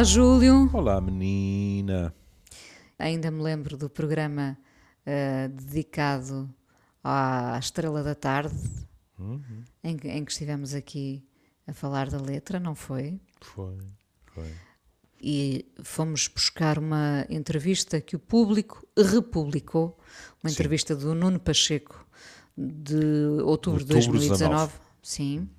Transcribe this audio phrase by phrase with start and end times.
[0.00, 0.70] Olá, Júlio.
[0.72, 2.14] Olá, menina.
[2.98, 4.56] Ainda me lembro do programa
[5.06, 6.48] uh, dedicado
[7.04, 8.56] à Estrela da Tarde,
[9.18, 9.62] uhum.
[9.84, 11.22] em, que, em que estivemos aqui
[11.66, 13.20] a falar da letra, não foi?
[13.42, 13.76] Foi,
[14.24, 14.50] foi.
[15.20, 19.98] E fomos buscar uma entrevista que o público republicou,
[20.42, 20.54] uma Sim.
[20.54, 22.06] entrevista do Nuno Pacheco,
[22.56, 24.38] de outubro, de 2019.
[24.48, 24.72] 19.
[25.02, 25.50] Sim.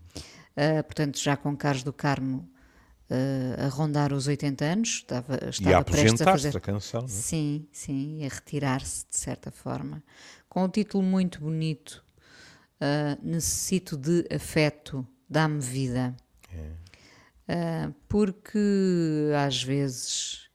[0.58, 2.51] Uh, portanto, já com Carlos do Carmo
[3.12, 6.56] uh, a rondar os 80 anos, estava, estava e a prestes a fazer.
[6.56, 7.12] A canção, não é?
[7.12, 10.02] Sim, sim, a retirar-se de certa forma.
[10.48, 12.04] Com um título muito bonito:
[12.80, 16.16] uh, Necessito de afeto, dá-me vida.
[16.54, 17.88] É.
[17.88, 18.60] Uh, porque
[19.46, 20.50] às vezes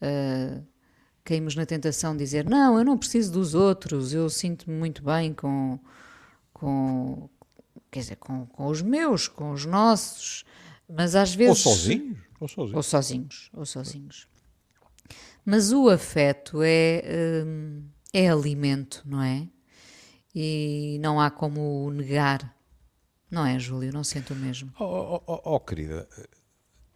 [0.00, 0.64] uh,
[1.24, 5.32] caímos na tentação de dizer: Não, eu não preciso dos outros, eu sinto-me muito bem
[5.32, 5.78] com,
[6.52, 7.28] com,
[7.90, 10.44] quer dizer, com, com os meus, com os nossos.
[10.88, 11.64] Mas às vezes.
[11.66, 12.18] Ou sozinhos.
[12.40, 12.74] Ou sozinhos.
[12.74, 13.50] Ou sozinhos.
[13.54, 14.28] Ou sozinhos.
[15.44, 19.48] Mas o afeto é, hum, é alimento, não é?
[20.34, 22.56] E não há como o negar.
[23.30, 23.92] Não é, Júlio?
[23.92, 24.72] Não sinto o mesmo.
[24.78, 24.84] Oh,
[25.16, 26.08] oh, oh, oh, querida,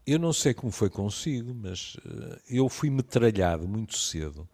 [0.06, 4.48] eu não sei como foi consigo, mas eh, eu fui metralhado muito cedo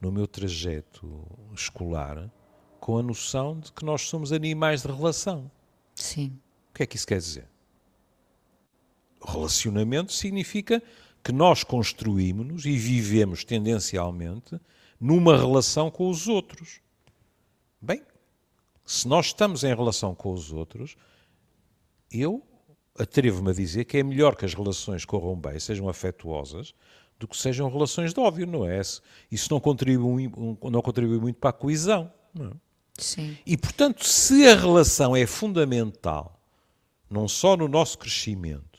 [0.00, 2.30] no meu trajeto escolar
[2.78, 5.50] com a noção de que nós somos animais de relação.
[5.94, 6.38] Sim.
[6.70, 7.48] O que é que isso quer dizer?
[9.24, 10.82] Relacionamento significa
[11.22, 14.58] que nós construímos-nos e vivemos tendencialmente
[15.00, 16.80] numa relação com os outros.
[17.80, 18.02] Bem,
[18.84, 20.96] se nós estamos em relação com os outros,
[22.10, 22.42] eu
[22.98, 26.74] atrevo-me a dizer que é melhor que as relações corram bem, sejam afetuosas,
[27.18, 28.80] do que sejam relações de ódio, não é?
[29.30, 30.30] Isso não contribui,
[30.62, 32.12] não contribui muito para a coesão.
[32.32, 32.52] Não é?
[32.96, 33.36] Sim.
[33.46, 36.40] E, portanto, se a relação é fundamental,
[37.08, 38.77] não só no nosso crescimento,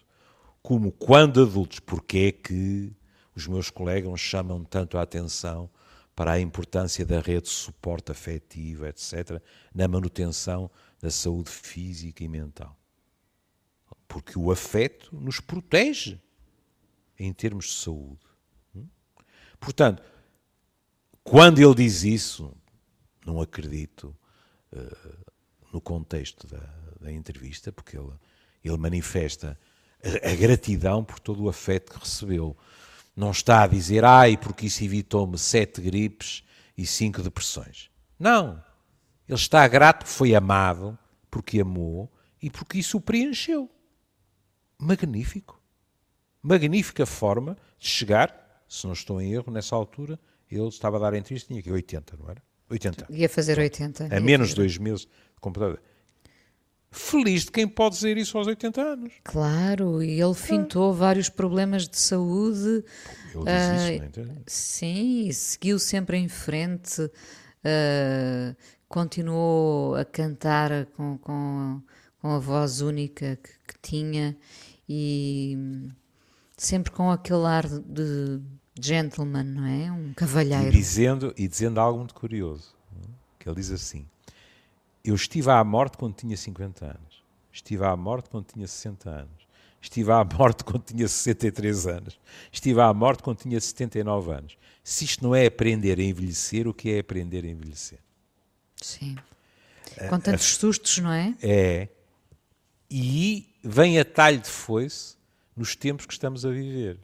[0.62, 2.94] como quando adultos, porque é que
[3.36, 5.70] os meus colegas chamam tanto a atenção
[6.16, 9.42] para a importância da rede de suporte afetivo, etc.,
[9.74, 12.78] na manutenção da saúde física e mental.
[14.08, 16.20] Porque o afeto nos protege
[17.18, 18.26] em termos de saúde.
[18.76, 18.88] Hum?
[19.60, 20.04] Portanto,
[21.24, 22.54] quando ele diz isso,
[23.26, 24.16] não acredito
[24.74, 25.34] uh,
[25.72, 26.60] no contexto da,
[27.00, 28.12] da, entrevista, porque ele,
[28.64, 29.58] ele manifesta
[30.04, 32.56] a, a, gratidão por todo o afeto que recebeu.
[33.16, 36.44] Não está a dizer, ai, porque isso evitou-me sete gripes
[36.78, 37.90] e cinco depressões.
[38.18, 38.64] Não.
[39.28, 40.98] Ele está grato porque foi amado,
[41.30, 42.12] porque amou
[42.42, 43.70] e porque isso o preencheu.
[44.78, 45.62] Magnífico.
[46.42, 50.18] Magnífica forma de chegar, se não estou em erro, nessa altura,
[50.50, 52.42] ele estava a dar entrevista, tinha aqui 80, não era?
[52.70, 53.08] 80.
[53.10, 54.16] Ia fazer 80.
[54.16, 55.82] A menos de dois meses de computador.
[56.92, 59.14] Feliz de quem pode dizer isso aos 80 anos.
[59.24, 60.96] Claro, e ele fintou ah.
[60.96, 62.84] vários problemas de saúde.
[63.36, 68.56] Ele diz isso, uh, não Sim, e seguiu sempre em frente, uh,
[68.88, 71.82] continuou a cantar com, com,
[72.20, 74.36] com a voz única que, que tinha
[74.88, 75.56] e
[76.58, 78.42] sempre com aquele ar de
[78.82, 79.92] gentleman, não é?
[79.92, 80.70] Um cavalheiro.
[80.70, 82.74] E dizendo, e dizendo algo muito curioso,
[83.38, 84.08] que ele diz assim,
[85.04, 89.48] eu estive à morte quando tinha 50 anos, estive à morte quando tinha 60 anos,
[89.82, 92.20] estive à morte quando tinha 63 anos,
[92.52, 94.58] estive à morte quando tinha 79 anos.
[94.84, 98.00] Se isto não é aprender a envelhecer, o que é aprender a envelhecer?
[98.76, 99.16] Sim.
[100.10, 101.36] Com tantos sustos, não é?
[101.42, 101.90] É.
[102.90, 105.16] E vem a talho de foice
[105.56, 107.00] nos tempos que estamos a viver.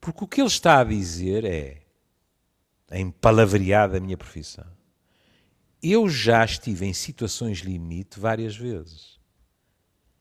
[0.00, 1.82] Porque o que ele está a dizer é,
[2.92, 4.66] em palavrear da minha profissão,
[5.82, 9.18] eu já estive em situações limite várias vezes.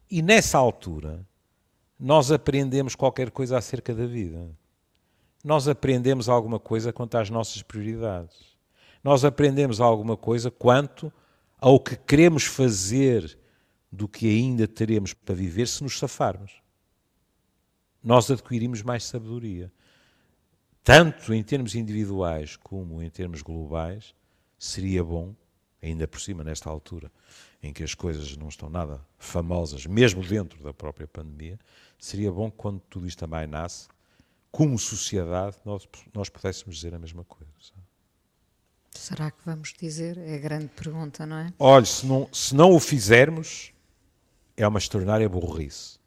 [0.09, 1.25] E nessa altura,
[1.99, 4.49] nós aprendemos qualquer coisa acerca da vida.
[5.43, 8.57] Nós aprendemos alguma coisa quanto às nossas prioridades.
[9.03, 11.11] Nós aprendemos alguma coisa quanto
[11.57, 13.37] ao que queremos fazer
[13.91, 16.59] do que ainda teremos para viver se nos safarmos
[18.03, 19.71] nós adquirimos mais sabedoria.
[20.83, 24.15] Tanto em termos individuais como em termos globais,
[24.57, 25.35] seria bom,
[25.81, 27.11] ainda por cima nesta altura
[27.61, 31.59] em que as coisas não estão nada famosas, mesmo dentro da própria pandemia,
[31.97, 33.87] seria bom quando tudo isto também nasce,
[34.51, 37.49] como sociedade, nós, nós pudéssemos dizer a mesma coisa.
[38.91, 40.17] Será que vamos dizer?
[40.17, 41.53] É a grande pergunta, não é?
[41.59, 43.71] Olhe, se não, se não o fizermos,
[44.57, 45.99] é uma extraordinária burrice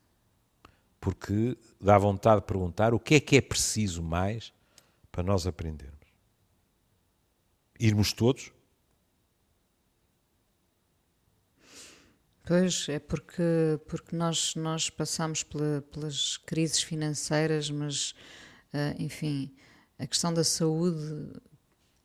[1.02, 4.52] porque dá vontade de perguntar o que é que é preciso mais
[5.10, 5.98] para nós aprendermos.
[7.78, 8.52] Irmos todos?
[12.44, 13.42] Pois, é porque,
[13.86, 18.14] porque nós, nós passamos pela, pelas crises financeiras, mas,
[18.74, 19.50] uh, enfim,
[19.98, 21.30] a questão da saúde,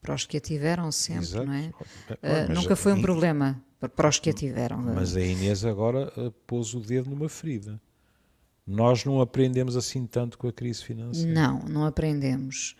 [0.01, 1.45] para os que a tiveram sempre, Exato.
[1.45, 1.71] não é?
[2.11, 3.61] Uh, nunca foi um problema
[3.95, 4.77] para os que a tiveram.
[4.77, 6.11] Mas a Inês agora
[6.45, 7.81] pôs o dedo numa ferida.
[8.65, 11.31] Nós não aprendemos assim tanto com a crise financeira.
[11.31, 12.75] Não, não aprendemos.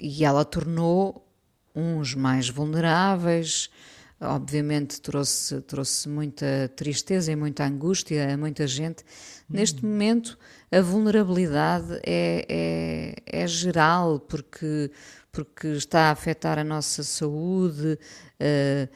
[0.00, 1.26] e ela tornou
[1.74, 3.70] uns mais vulneráveis,
[4.20, 9.02] obviamente trouxe, trouxe muita tristeza e muita angústia a muita gente.
[9.48, 9.90] Neste uhum.
[9.90, 10.38] momento,
[10.70, 14.90] a vulnerabilidade é, é, é, geral, porque,
[15.32, 17.98] porque está a afetar a nossa saúde,
[18.40, 18.88] uh,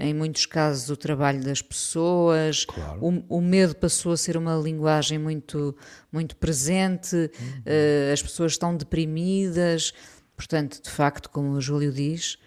[0.00, 2.64] em muitos casos, o trabalho das pessoas.
[2.64, 2.98] Claro.
[3.00, 5.76] O, o, medo passou a ser uma linguagem muito,
[6.10, 7.28] muito presente, uhum.
[7.28, 9.92] uh, as pessoas estão deprimidas.
[10.34, 12.38] Portanto, de facto, como o Júlio diz,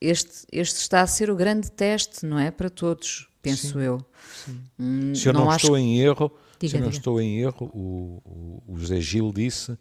[0.00, 2.50] este, este está a ser o grande teste, não é?
[2.50, 4.04] Para todos, penso sim, eu.
[4.44, 4.60] Sim.
[4.78, 5.82] Hum, se eu não, não estou acho...
[5.82, 6.98] em erro, diga, se eu não diga.
[6.98, 9.76] estou em erro, o, o, o José Gil disse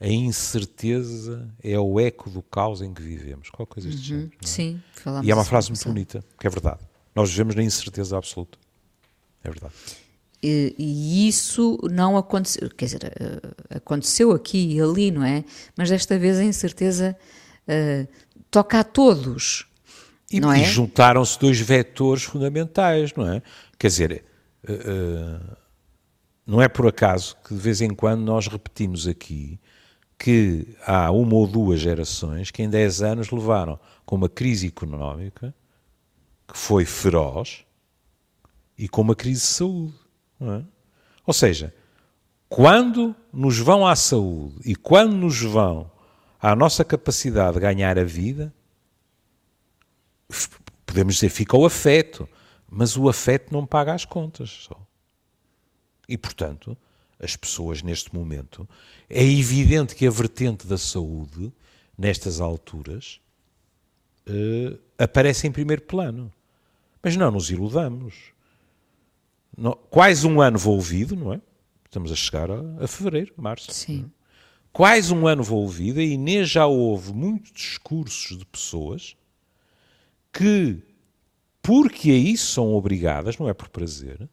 [0.00, 3.48] a incerteza é o eco do caos em que vivemos.
[3.48, 4.36] Qual coisa deste uhum, género.
[4.42, 4.46] É?
[4.46, 6.80] Sim, falamos E é uma frase muito bonita, que é verdade.
[7.14, 8.58] Nós vivemos na incerteza absoluta.
[9.42, 9.72] É verdade.
[10.42, 15.42] E, e isso não aconteceu, quer dizer, eh, aconteceu aqui e ali, não é?
[15.74, 17.16] Mas desta vez a incerteza
[17.66, 18.08] uh,
[18.54, 19.66] toca a todos.
[20.30, 20.60] E, é?
[20.60, 23.42] e juntaram-se dois vetores fundamentais, não é?
[23.76, 24.24] Quer dizer,
[24.64, 25.56] uh,
[26.46, 29.58] não é por acaso que de vez em quando nós repetimos aqui
[30.16, 35.52] que há uma ou duas gerações que em 10 anos levaram com uma crise económica
[36.46, 37.64] que foi feroz
[38.78, 39.94] e com uma crise de saúde.
[40.40, 40.62] É?
[41.26, 41.74] Ou seja,
[42.48, 45.90] quando nos vão à saúde e quando nos vão
[46.44, 48.52] à nossa capacidade de ganhar a vida,
[50.84, 52.28] podemos dizer, fica o afeto,
[52.68, 54.78] mas o afeto não paga as contas só.
[56.06, 56.76] E, portanto,
[57.18, 58.68] as pessoas neste momento,
[59.08, 61.50] é evidente que a vertente da saúde,
[61.96, 63.22] nestas alturas,
[64.28, 66.30] uh, aparece em primeiro plano.
[67.02, 68.34] Mas não nos iludamos.
[69.56, 71.40] Não, quase um ano envolvido, não é?
[71.86, 73.72] Estamos a chegar a, a fevereiro, março.
[73.72, 74.10] Sim
[74.74, 79.16] quase um ano envolvida, e Inês já houve muitos discursos de pessoas
[80.32, 80.82] que,
[81.62, 84.28] porque a isso são obrigadas, não é por prazer,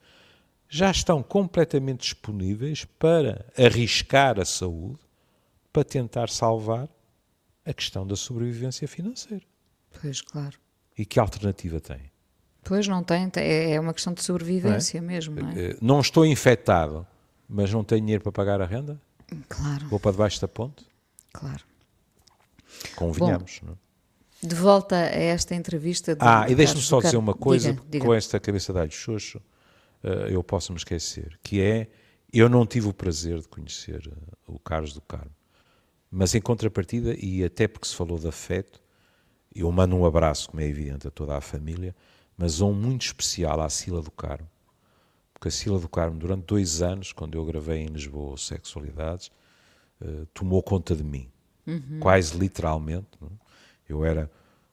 [0.68, 5.00] já estão completamente disponíveis para arriscar a saúde
[5.72, 6.90] para tentar salvar
[7.64, 9.46] a questão da sobrevivência financeira.
[10.02, 10.58] Pois, claro.
[10.98, 12.12] E que alternativa tem?
[12.64, 15.12] Pois não tem, é uma questão de sobrevivência não é?
[15.14, 15.36] mesmo.
[15.36, 15.66] Não, é?
[15.66, 17.06] Eh, não estou infectado,
[17.48, 19.00] mas não tenho dinheiro para pagar a renda?
[19.48, 19.88] Claro.
[19.88, 20.86] Vou para debaixo da ponte?
[21.34, 21.64] Claro.
[22.96, 23.92] Convenhamos, Bom, não é?
[24.44, 26.18] De volta a esta entrevista.
[26.20, 28.06] Ah, e deixe-me só dizer uma coisa, diga, diga.
[28.06, 29.38] com esta cabeça de alho xoxo,
[30.04, 31.88] uh, eu posso me esquecer, que é,
[32.34, 35.32] eu não tive o prazer de conhecer uh, o Carlos do Carmo,
[36.10, 38.82] mas em contrapartida, e até porque se falou de afeto,
[39.54, 41.96] eu mando um abraço, como é evidente, a toda a família,
[42.36, 44.50] mas um muito especial à Sila do Carmo,
[45.42, 49.32] porque a Sila do Carmo, durante dois anos, quando eu gravei em Lisboa Sexualidades,
[50.00, 51.32] uh, tomou conta de mim,
[51.66, 52.00] uhum.
[52.00, 53.08] quase literalmente.
[53.20, 53.28] Não?
[53.28, 53.92] É?
[53.92, 54.30] Eu era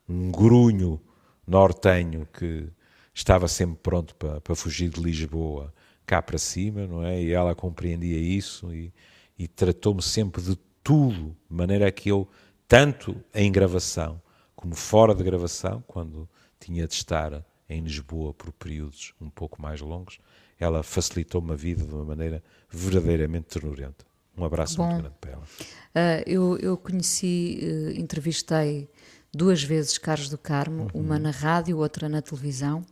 [0.07, 1.01] um grunho
[1.47, 2.69] nortenho que
[3.15, 5.73] estava sempre pronto para, para fugir de Lisboa
[6.05, 7.23] cá para cima, não é?
[7.23, 8.93] E ela compreendia isso e,
[9.39, 12.29] e tratou-me sempre de tudo, de maneira que eu,
[12.67, 14.21] tanto em gravação
[14.55, 16.29] como fora de gravação, quando
[16.61, 20.19] tinha de estar em Lisboa por períodos um pouco mais longos,
[20.59, 24.05] ela facilitou-me a vida de uma maneira verdadeiramente ternurenta.
[24.37, 25.43] Um abraço Bom, muito grande para ela.
[25.43, 28.89] Uh, eu, eu conheci, uh, entrevistei
[29.33, 31.03] duas vezes Carlos do Carmo, uhum.
[31.03, 32.85] uma na rádio, outra na televisão,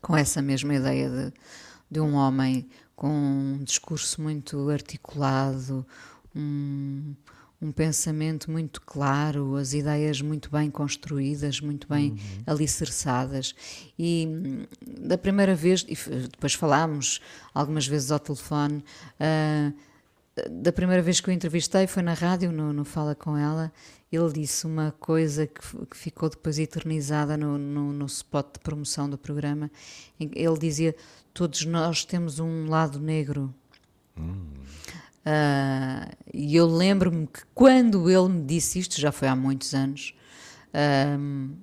[0.00, 1.32] com essa mesma ideia de,
[1.90, 5.86] de um homem com um discurso muito articulado,
[6.34, 7.14] um,
[7.60, 12.18] um pensamento muito claro, as ideias muito bem construídas, muito bem uhum.
[12.46, 13.54] alicerçadas.
[13.98, 14.28] E
[15.00, 15.96] da primeira vez, e
[16.28, 17.20] depois falámos
[17.52, 18.84] algumas vezes ao telefone,
[19.20, 19.74] uh,
[20.50, 23.72] da primeira vez que o entrevistei foi na rádio, no, no Fala Com Ela,
[24.10, 29.10] ele disse uma coisa que, que ficou depois eternizada no, no, no, spot de promoção
[29.10, 29.70] do programa.
[30.18, 30.94] Ele dizia:
[31.34, 33.52] Todos nós temos um lado negro.
[34.16, 34.46] Hum.
[35.28, 40.14] Uh, e eu lembro-me que quando ele me disse isto, já foi há muitos anos,
[40.68, 41.54] uh,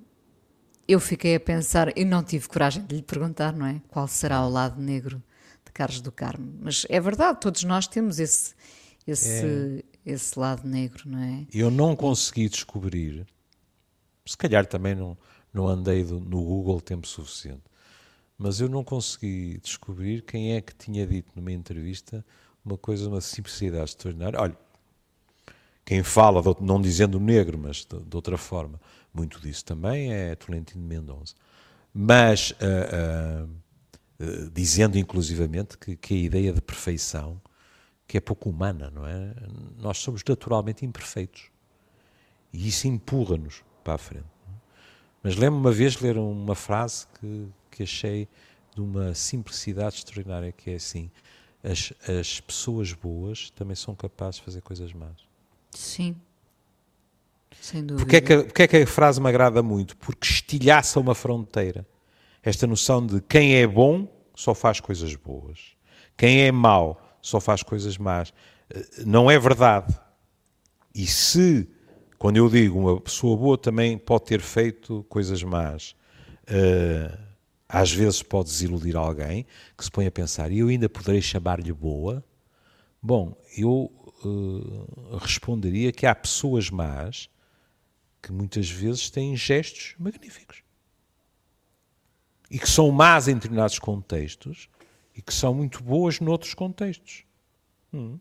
[0.86, 3.82] eu fiquei a pensar, eu não tive coragem de lhe perguntar, não é?
[3.88, 5.20] Qual será o lado negro
[5.64, 6.54] de Carlos do Carmo?
[6.60, 8.54] Mas é verdade, todos nós temos esse,
[9.04, 9.82] esse, é.
[10.12, 11.44] esse lado negro, não é?
[11.52, 13.26] Eu não consegui descobrir,
[14.24, 15.18] se calhar também não,
[15.52, 17.64] não andei do, no Google tempo suficiente.
[18.38, 22.24] Mas eu não consegui descobrir quem é que tinha dito numa entrevista
[22.66, 24.40] uma coisa, uma simplicidade extraordinária.
[24.40, 24.58] Olha,
[25.84, 28.80] quem fala, não dizendo negro, mas de, de outra forma,
[29.14, 31.34] muito disso também é Tolentino Mendonça.
[31.94, 33.48] Mas uh,
[34.20, 37.40] uh, dizendo inclusivamente que, que a ideia de perfeição
[38.06, 39.34] que é pouco humana, não é?
[39.78, 41.50] Nós somos naturalmente imperfeitos.
[42.52, 44.26] E isso empurra-nos para a frente.
[45.22, 48.28] Mas lembro-me uma vez ler uma frase que, que achei
[48.74, 51.10] de uma simplicidade extraordinária, que é assim,
[51.66, 55.16] as, as pessoas boas também são capazes de fazer coisas más.
[55.72, 56.14] Sim.
[57.60, 58.04] Sem dúvida.
[58.04, 59.96] Porquê é, que, porquê é que a frase me agrada muito?
[59.96, 61.86] Porque estilhaça uma fronteira.
[62.42, 65.76] Esta noção de quem é bom só faz coisas boas.
[66.16, 68.32] Quem é mau só faz coisas más.
[68.70, 69.98] Eh, não é verdade.
[70.94, 71.68] E se,
[72.16, 75.96] quando eu digo uma pessoa boa também pode ter feito coisas más,
[76.48, 77.25] uh,
[77.68, 79.46] às vezes pode desiludir alguém
[79.76, 82.24] que se põe a pensar, e eu ainda poderei chamar-lhe boa?
[83.02, 83.92] Bom, eu
[84.24, 87.28] uh, responderia que há pessoas más
[88.22, 90.62] que muitas vezes têm gestos magníficos.
[92.50, 94.68] E que são más em determinados contextos,
[95.14, 97.24] e que são muito boas noutros contextos.
[97.92, 98.18] Hum.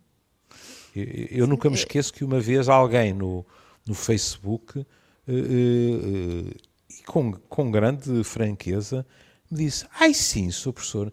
[0.96, 1.04] Eu,
[1.40, 3.46] eu, nunca me esqueço que uma vez alguém no,
[3.86, 4.86] no Facebook, uh,
[5.28, 6.56] uh,
[6.90, 9.06] e com, com grande franqueza,
[9.50, 11.12] me disse: Ai sim, sou professor,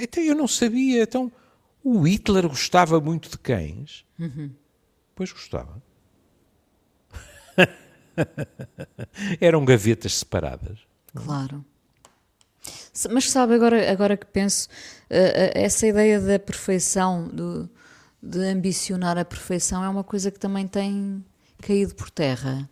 [0.00, 1.30] então eu não sabia, então
[1.82, 4.04] o Hitler gostava muito de cães?
[4.18, 4.50] Uhum.
[5.14, 5.82] Pois gostava.
[9.40, 10.78] Eram gavetas separadas.
[11.14, 11.64] Claro.
[13.10, 14.68] Mas sabe, agora, agora que penso,
[15.10, 17.68] uh, essa ideia da perfeição, do,
[18.22, 21.24] de ambicionar a perfeição, é uma coisa que também tem
[21.62, 22.68] caído por terra.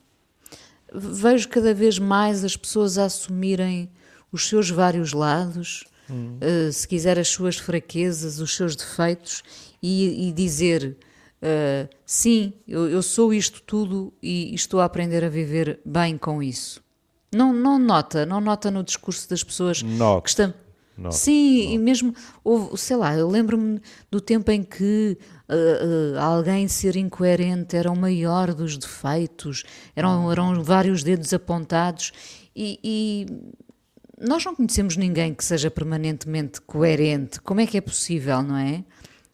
[0.92, 3.90] Vejo cada vez mais as pessoas a assumirem
[4.34, 6.38] os seus vários lados, hum.
[6.42, 9.44] uh, se quiser as suas fraquezas, os seus defeitos,
[9.80, 10.96] e, e dizer
[11.40, 16.42] uh, sim, eu, eu, sou isto tudo e estou a aprender a viver bem com
[16.42, 16.82] isso.
[17.32, 20.54] Não, não nota, não nota no discurso das pessoas nota, que estão.
[20.96, 21.74] Nota, Sim, nota.
[21.74, 25.16] e mesmo, houve, sei lá, eu lembro-me do tempo em que
[25.48, 29.64] uh, uh, alguém ser incoerente era o maior dos defeitos,
[29.94, 32.12] eram, eram vários dedos apontados
[32.54, 33.26] e, e
[34.20, 37.40] nós não conhecemos ninguém que seja permanentemente coerente.
[37.40, 38.84] Como é que é possível, não é?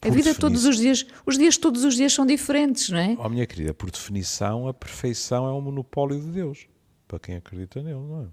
[0.00, 0.40] Por a vida definição.
[0.48, 3.16] todos os dias, os dias todos os dias são diferentes, não é?
[3.18, 6.66] Oh, minha querida, por definição, a perfeição é um monopólio de Deus
[7.06, 8.26] para quem acredita nele, não é?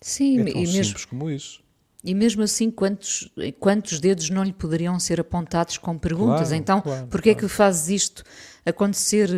[0.00, 1.60] Sim, é tão e simples mesmo, como isso.
[2.04, 3.28] E mesmo assim, quantos,
[3.58, 6.48] quantos dedos não lhe poderiam ser apontados com perguntas?
[6.48, 7.46] Claro, então, claro, porquê claro.
[7.46, 8.22] é que fazes isto
[8.64, 9.28] acontecer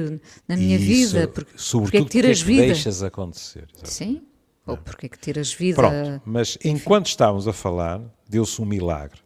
[0.47, 1.33] na minha isso, vida?
[1.57, 2.75] Sobretudo, porque é que tiras porque é que vida?
[2.75, 3.67] deixas acontecer.
[3.73, 3.93] Exatamente.
[3.95, 4.23] Sim,
[4.67, 5.77] ou porque é que tiras vida?
[5.77, 9.21] Pronto, mas enquanto estávamos a falar, deu-se um milagre.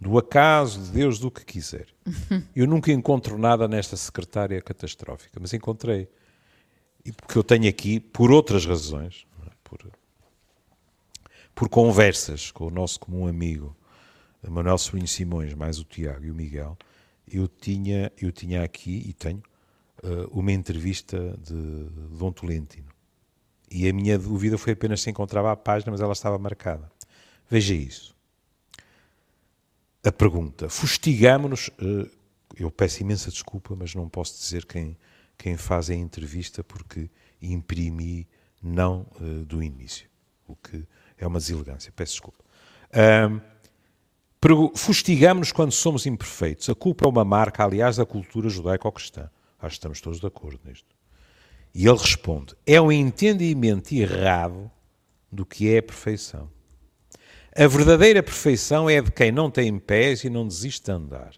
[0.00, 1.86] Do acaso, de Deus, do que quiser.
[2.54, 6.08] Eu nunca encontro nada nesta secretária catastrófica, mas encontrei
[7.04, 9.50] e porque eu tenho aqui, por outras razões, é?
[9.62, 9.78] por,
[11.54, 13.76] por conversas com o nosso comum amigo
[14.48, 16.76] Manuel Sobrinho Simões, mais o Tiago e o Miguel,
[17.30, 19.42] eu tinha, eu tinha aqui e tenho
[20.02, 21.54] uh, uma entrevista de
[22.16, 22.88] Dom Tolentino.
[23.74, 26.88] E a minha dúvida foi apenas se encontrava a página, mas ela estava marcada.
[27.50, 28.14] Veja isso.
[30.04, 31.66] A pergunta: fustigamo-nos.
[31.70, 32.08] Uh,
[32.56, 34.96] eu peço imensa desculpa, mas não posso dizer quem,
[35.36, 37.10] quem faz a entrevista porque
[37.42, 38.28] imprimi
[38.62, 40.08] não uh, do início,
[40.46, 40.86] o que
[41.18, 42.44] é uma deselegância, peço desculpa.
[44.76, 46.68] Fustigamos-nos quando somos imperfeitos.
[46.70, 49.28] A culpa é uma marca, aliás, da cultura judaico-cristã.
[49.58, 50.93] Acho que estamos todos de acordo nisto.
[51.74, 54.70] E ele responde: é um entendimento errado
[55.30, 56.50] do que é a perfeição.
[57.56, 61.34] A verdadeira perfeição é de quem não tem pés e não desiste de andar.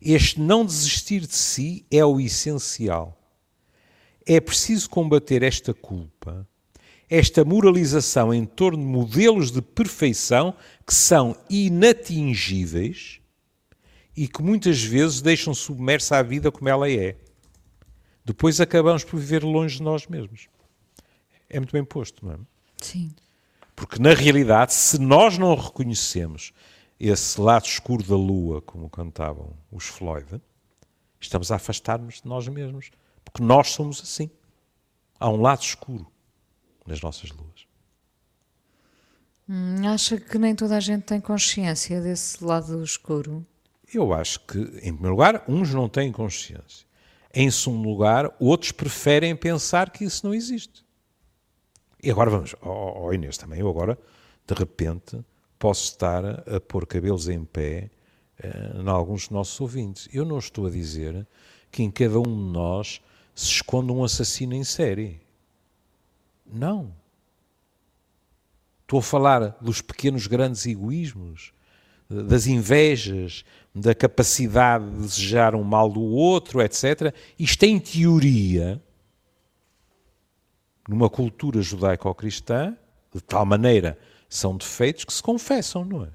[0.00, 3.18] Este não desistir de si é o essencial
[4.28, 6.46] é preciso combater esta culpa,
[7.08, 10.54] esta moralização em torno de modelos de perfeição
[10.86, 13.20] que são inatingíveis
[14.14, 17.16] e que muitas vezes deixam submersa a vida como ela é.
[18.28, 20.48] Depois acabamos por viver longe de nós mesmos.
[21.48, 22.38] É muito bem posto, não é?
[22.76, 23.10] Sim.
[23.74, 26.52] Porque, na realidade, se nós não reconhecemos
[27.00, 30.42] esse lado escuro da lua, como cantavam os Floyd,
[31.18, 32.90] estamos a afastar-nos de nós mesmos.
[33.24, 34.28] Porque nós somos assim.
[35.18, 36.06] Há um lado escuro
[36.86, 37.66] nas nossas luas.
[39.48, 43.46] Hum, acha que nem toda a gente tem consciência desse lado escuro?
[43.90, 46.87] Eu acho que, em primeiro lugar, uns não têm consciência.
[47.32, 50.84] Em segundo lugar, outros preferem pensar que isso não existe.
[52.02, 53.98] E agora vamos, ó oh, Inês, também eu agora,
[54.46, 55.18] de repente,
[55.58, 57.90] posso estar a pôr cabelos em pé
[58.42, 60.08] uh, em alguns dos nossos ouvintes.
[60.12, 61.26] Eu não estou a dizer
[61.70, 63.00] que em cada um de nós
[63.34, 65.20] se esconde um assassino em série.
[66.46, 66.92] Não.
[68.82, 71.52] Estou a falar dos pequenos grandes egoísmos,
[72.08, 73.44] das invejas,
[73.80, 77.14] da capacidade de desejar um mal do outro, etc.
[77.38, 78.82] Isto em teoria,
[80.88, 82.76] numa cultura judaico-cristã,
[83.14, 86.10] de tal maneira são defeitos que se confessam, não é?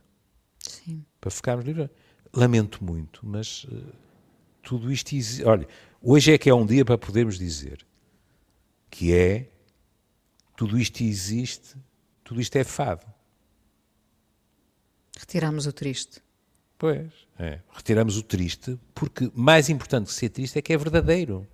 [0.59, 1.03] Sim.
[1.19, 1.89] Para ficarmos livres.
[2.35, 3.93] Lamento muito, mas uh,
[4.61, 5.11] tudo isto.
[5.45, 5.67] Olha,
[6.01, 7.85] hoje é que é um dia para podermos dizer
[8.89, 9.51] que é
[10.55, 11.75] tudo isto existe,
[12.23, 13.05] tudo isto é fado.
[15.17, 16.21] Retiramos o triste.
[16.77, 17.59] Pois, é.
[17.71, 21.47] retiramos o triste, porque mais importante que ser triste é que é verdadeiro.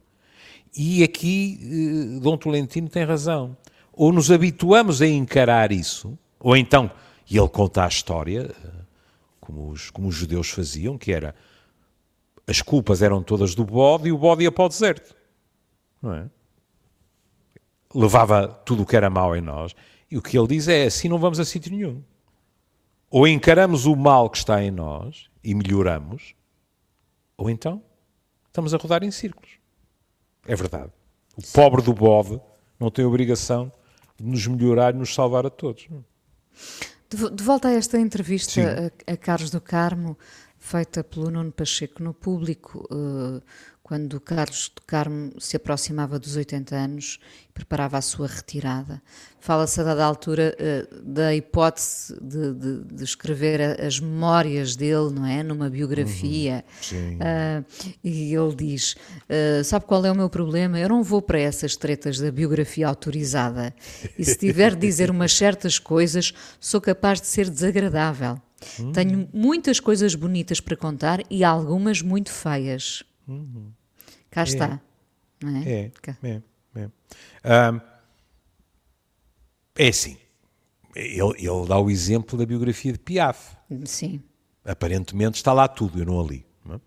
[0.75, 3.55] E aqui eh, Dom Tolentino tem razão.
[3.93, 6.89] Ou nos habituamos a encarar isso, ou então,
[7.29, 8.69] e ele conta a história, eh,
[9.39, 11.35] como os, como os judeus faziam, que era
[12.47, 15.15] as culpas eram todas do bode e o bode ia para o deserto.
[16.01, 16.29] Não é?
[17.93, 19.75] Levava tudo o que era mau em nós.
[20.09, 22.01] E o que ele diz é assim não vamos a sítio nenhum.
[23.09, 26.35] Ou encaramos o mal que está em nós e melhoramos,
[27.35, 27.81] ou então
[28.47, 29.49] estamos a rodar em círculos.
[30.45, 30.91] É verdade.
[31.35, 32.39] O pobre do bode
[32.79, 33.71] não tem obrigação
[34.17, 35.87] de nos melhorar e nos salvar a todos.
[37.09, 40.17] De, de volta a esta entrevista a, a, Carlos do Carmo,
[40.57, 43.41] feita pelo Nuno Pacheco no público, uh,
[43.89, 47.19] quando Carlos do Carmo se aproximava dos 80 anos
[47.49, 49.01] e preparava a sua retirada.
[49.39, 55.25] Fala-se a dada altura uh, da hipótese de, de, de, escrever as memórias dele, não
[55.25, 55.41] é?
[55.41, 56.63] Numa biografia.
[56.91, 57.65] Uhum, uh,
[58.03, 58.95] e ele diz:
[59.27, 60.79] uh, Sabe qual é o meu problema?
[60.79, 63.73] Eu não vou para essas tretas da biografia autorizada.
[64.19, 68.39] E se tiver de dizer umas certas coisas, sou capaz de ser desagradável.
[68.77, 68.91] Uhum.
[68.91, 73.03] Tenho muitas coisas bonitas para contar e algumas muito feias.
[73.27, 73.71] Uhum.
[74.29, 74.81] Cá está.
[75.41, 75.69] É, não é?
[75.69, 75.91] É,
[76.23, 76.41] é,
[76.75, 77.81] é.
[79.77, 80.17] É assim.
[80.95, 83.55] Ele, ele dá o exemplo da biografia de Piaf.
[83.85, 84.21] Sim.
[84.65, 86.45] Aparentemente está lá tudo, eu não a li.
[86.65, 86.79] Não é?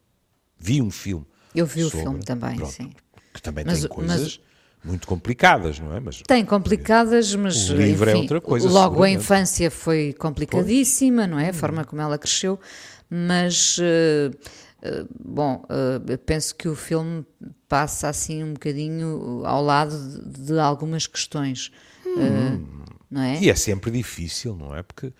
[0.59, 1.26] Vi um filme.
[1.55, 2.92] Eu vi sobre, o filme também, pronto, sim.
[3.33, 4.40] Que também mas, tem coisas mas,
[4.85, 6.00] muito complicadas, não é?
[6.00, 7.70] Mas, tem complicadas, mas.
[7.70, 8.68] O livro é enfim, é outra coisa.
[8.68, 11.48] Logo a infância foi complicadíssima, não é?
[11.48, 12.61] A forma como ela cresceu,
[13.09, 13.78] mas.
[13.78, 14.37] Uh,
[14.83, 17.25] eh, bom, uh, penso que o filme
[17.68, 21.71] passa assim um bocadinho ao lado de, de algumas questões,
[22.05, 23.40] uh, não é?
[23.40, 24.83] E é sempre difícil, não é?
[24.83, 25.12] Porque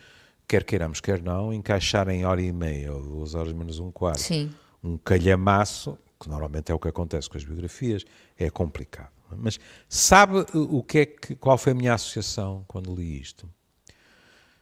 [0.49, 4.21] quer queiramos, quer não, encaixar em hora e meia ou duas horas menos um quarto
[4.21, 4.51] Sim.
[4.83, 8.05] um calhamaço, que normalmente é o que acontece com as biografias,
[8.37, 9.11] é complicado.
[9.35, 13.49] Mas sabe o que é que, qual foi a minha associação quando li isto?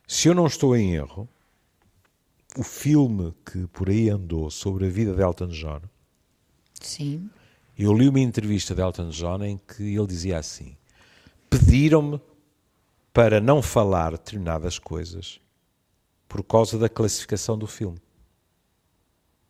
[0.06, 1.28] Se eu não estou em erro,
[2.56, 5.80] o filme que por aí andou sobre a vida de Elton John.
[6.80, 7.30] Sim.
[7.78, 10.76] Eu li uma entrevista de Elton John em que ele dizia assim:
[11.48, 12.20] pediram-me
[13.12, 15.40] para não falar determinadas coisas
[16.28, 17.98] por causa da classificação do filme.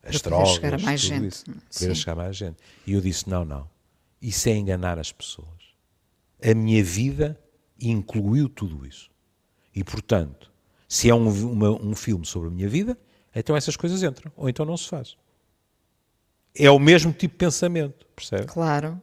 [0.03, 1.27] As para drogas, chegar a mais gente.
[1.27, 2.57] Isso, para chegar a mais gente.
[2.87, 3.69] E eu disse: não, não.
[4.21, 5.47] Isso é enganar as pessoas.
[6.43, 7.39] A minha vida
[7.79, 9.09] incluiu tudo isso.
[9.75, 10.50] E, portanto,
[10.91, 12.97] se é um, uma, um filme sobre a minha vida,
[13.33, 15.15] então essas coisas entram, ou então não se faz.
[16.53, 18.43] É o mesmo tipo de pensamento, percebe?
[18.47, 19.01] Claro.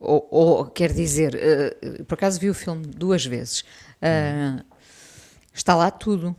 [0.00, 3.60] Ou, ou quer dizer, uh, por acaso vi o filme duas vezes.
[3.60, 4.64] Uh, hum.
[5.54, 6.34] Está lá tudo.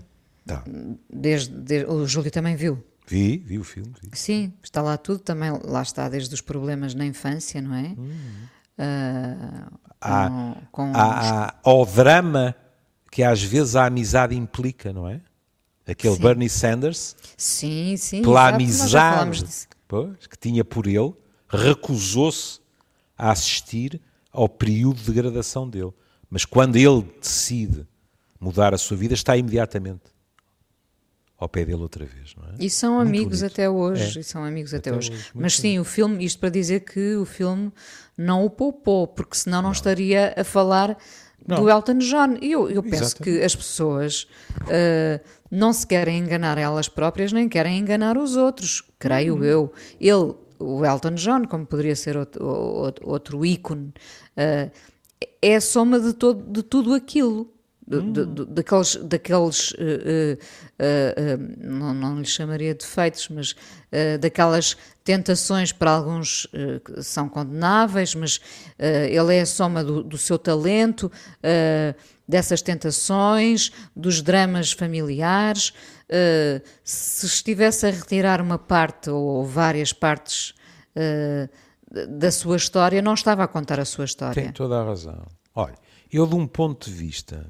[0.45, 0.61] Tá.
[1.09, 2.83] Desde, desde, o Júlio também viu.
[3.07, 3.93] Vi, vi o filme.
[4.03, 4.09] Vi.
[4.17, 5.19] Sim, está lá tudo.
[5.19, 7.95] Também lá está desde os problemas na infância, não é?
[7.97, 8.11] Hum.
[8.77, 12.53] Uh, há, com, com há, há, ao drama
[13.11, 15.19] que às vezes a amizade implica, não é?
[15.85, 16.21] Aquele sim.
[16.21, 19.43] Bernie Sanders, sim, sim, pela amizade
[19.87, 21.13] pois, que tinha por ele,
[21.49, 22.61] recusou-se
[23.17, 23.99] a assistir
[24.31, 25.91] ao período de degradação dele.
[26.29, 27.85] Mas quando ele decide
[28.39, 30.03] mudar a sua vida, está imediatamente
[31.37, 32.55] ao pé dele outra vez, não é?
[32.59, 33.51] E são Muito amigos bonito.
[33.51, 34.21] até hoje, é.
[34.21, 35.11] e são amigos até, até hoje.
[35.11, 35.31] hoje.
[35.33, 37.71] Mas sim, o filme, isto para dizer que o filme
[38.15, 39.71] não o poupou, porque senão não, não.
[39.71, 40.95] estaria a falar
[41.51, 41.63] não.
[41.63, 42.37] do Elton John.
[42.41, 44.27] E eu, eu penso que as pessoas
[44.61, 49.43] uh, não se querem enganar elas próprias, nem querem enganar os outros, creio uhum.
[49.43, 49.73] eu.
[49.99, 53.93] Ele, o Elton John, como poderia ser outro, outro, outro ícone,
[54.37, 54.71] uh,
[55.41, 57.51] é a soma de, todo, de tudo aquilo.
[57.99, 58.13] Hum.
[58.49, 60.37] daqueles, daqueles uh, uh,
[60.79, 63.55] uh, não, não lhe chamaria defeitos, mas
[64.21, 66.47] daquelas tentações para alguns
[66.85, 68.39] que são condenáveis, mas
[68.79, 71.11] ele é a soma do, do seu talento,
[72.25, 75.73] dessas tentações, dos dramas familiares.
[76.85, 80.53] se estivesse a retirar uma parte ou várias partes
[81.91, 84.41] da sua história, não estava a contar a sua história.
[84.41, 85.25] Tem toda a razão.
[85.53, 85.75] Olha,
[86.11, 87.45] eu de um ponto de vista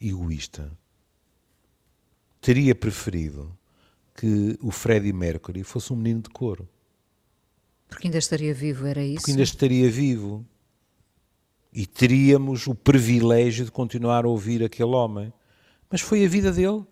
[0.00, 0.70] egoísta,
[2.40, 3.56] teria preferido
[4.14, 6.68] que o Freddie Mercury fosse um menino de couro.
[7.88, 9.16] Porque ainda estaria vivo, era isso?
[9.16, 10.44] Porque ainda estaria vivo.
[11.72, 15.32] E teríamos o privilégio de continuar a ouvir aquele homem.
[15.90, 16.84] Mas foi a vida dele.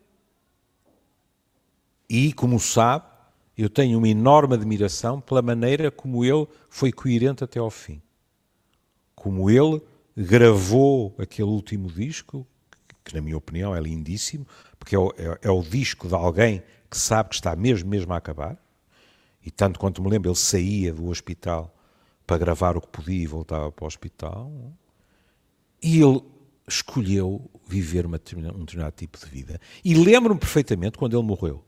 [2.09, 3.07] E, como sabe,
[3.57, 8.01] eu tenho uma enorme admiração pela maneira como ele foi coerente até ao fim.
[9.15, 9.83] Como ele
[10.17, 12.47] gravou aquele último disco,
[13.07, 14.47] que na minha opinião é lindíssimo,
[14.79, 18.13] porque é o, é, é o disco de alguém que sabe que está mesmo, mesmo
[18.13, 18.59] a acabar.
[19.45, 21.73] E tanto quanto me lembro, ele saía do hospital
[22.27, 24.53] para gravar o que podia e voltava para o hospital.
[25.81, 26.21] E ele
[26.67, 29.61] escolheu viver uma, um determinado tipo de vida.
[29.85, 31.65] E lembro-me perfeitamente quando ele morreu.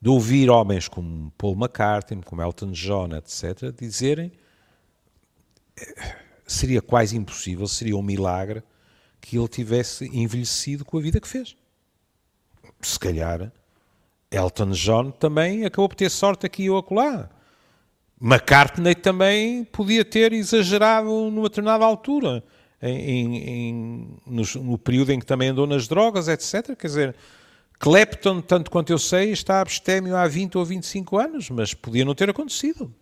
[0.00, 4.32] De ouvir homens como Paul McCartney, como Elton John, etc., dizerem
[5.76, 8.62] eh, seria quase impossível, seria um milagre
[9.20, 11.56] que ele tivesse envelhecido com a vida que fez.
[12.80, 13.52] Se calhar
[14.30, 17.28] Elton John também acabou por ter sorte aqui ou acolá.
[18.20, 22.42] McCartney também podia ter exagerado numa determinada altura,
[22.82, 26.76] em, em, no, no, período em que também andou nas drogas, etc.
[26.76, 27.16] Quer dizer,
[27.78, 32.14] Clapton, tanto quanto eu sei, está abstémio há 20 ou 25 anos, mas podia não
[32.14, 32.92] ter acontecido.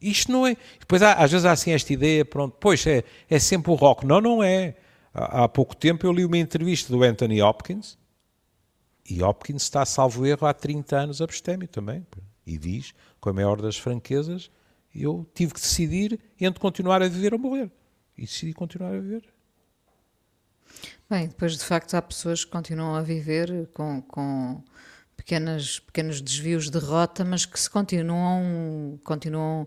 [0.00, 0.56] Isto não é.
[0.78, 4.06] Depois há, às vezes há assim esta ideia, pronto, pois é, é sempre o rock.
[4.06, 4.74] Não, não é.
[5.12, 7.98] Há pouco tempo eu li uma entrevista do Anthony Hopkins
[9.08, 12.06] e Hopkins está, salvo erro, há 30 anos abstêmio também.
[12.46, 14.50] E diz, com a maior das franquezas,
[14.94, 17.70] eu tive que decidir entre continuar a viver ou morrer.
[18.16, 19.24] E decidi continuar a viver.
[21.08, 24.62] Bem, depois de facto há pessoas que continuam a viver com, com
[25.16, 29.66] pequenas, pequenos desvios de rota, mas que se continuam, continuam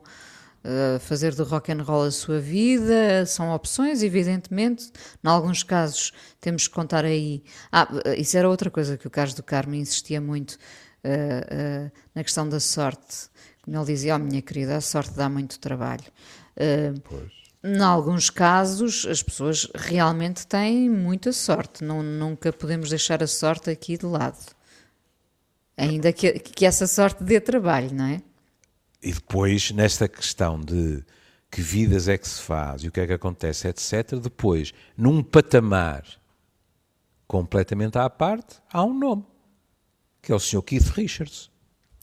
[1.00, 4.92] fazer do rock and roll a sua vida, são opções, evidentemente.
[5.24, 7.44] Em alguns casos temos que contar aí.
[7.72, 12.24] Ah, isso era outra coisa que o Carlos do Carmo insistia muito uh, uh, na
[12.24, 13.30] questão da sorte.
[13.64, 16.06] Como ele dizia, oh minha querida, a sorte dá muito trabalho.
[17.04, 17.32] Pois.
[17.64, 23.70] Em alguns casos, as pessoas realmente têm muita sorte, não, nunca podemos deixar a sorte
[23.70, 24.40] aqui de lado.
[25.78, 28.22] Ainda que, que essa sorte dê trabalho, não é?
[29.02, 31.04] E depois, nesta questão de
[31.50, 35.22] que vidas é que se faz e o que é que acontece, etc., depois, num
[35.22, 36.04] patamar
[37.28, 39.26] completamente à parte, há um nome,
[40.22, 40.62] que é o Sr.
[40.62, 41.52] Keith Richards.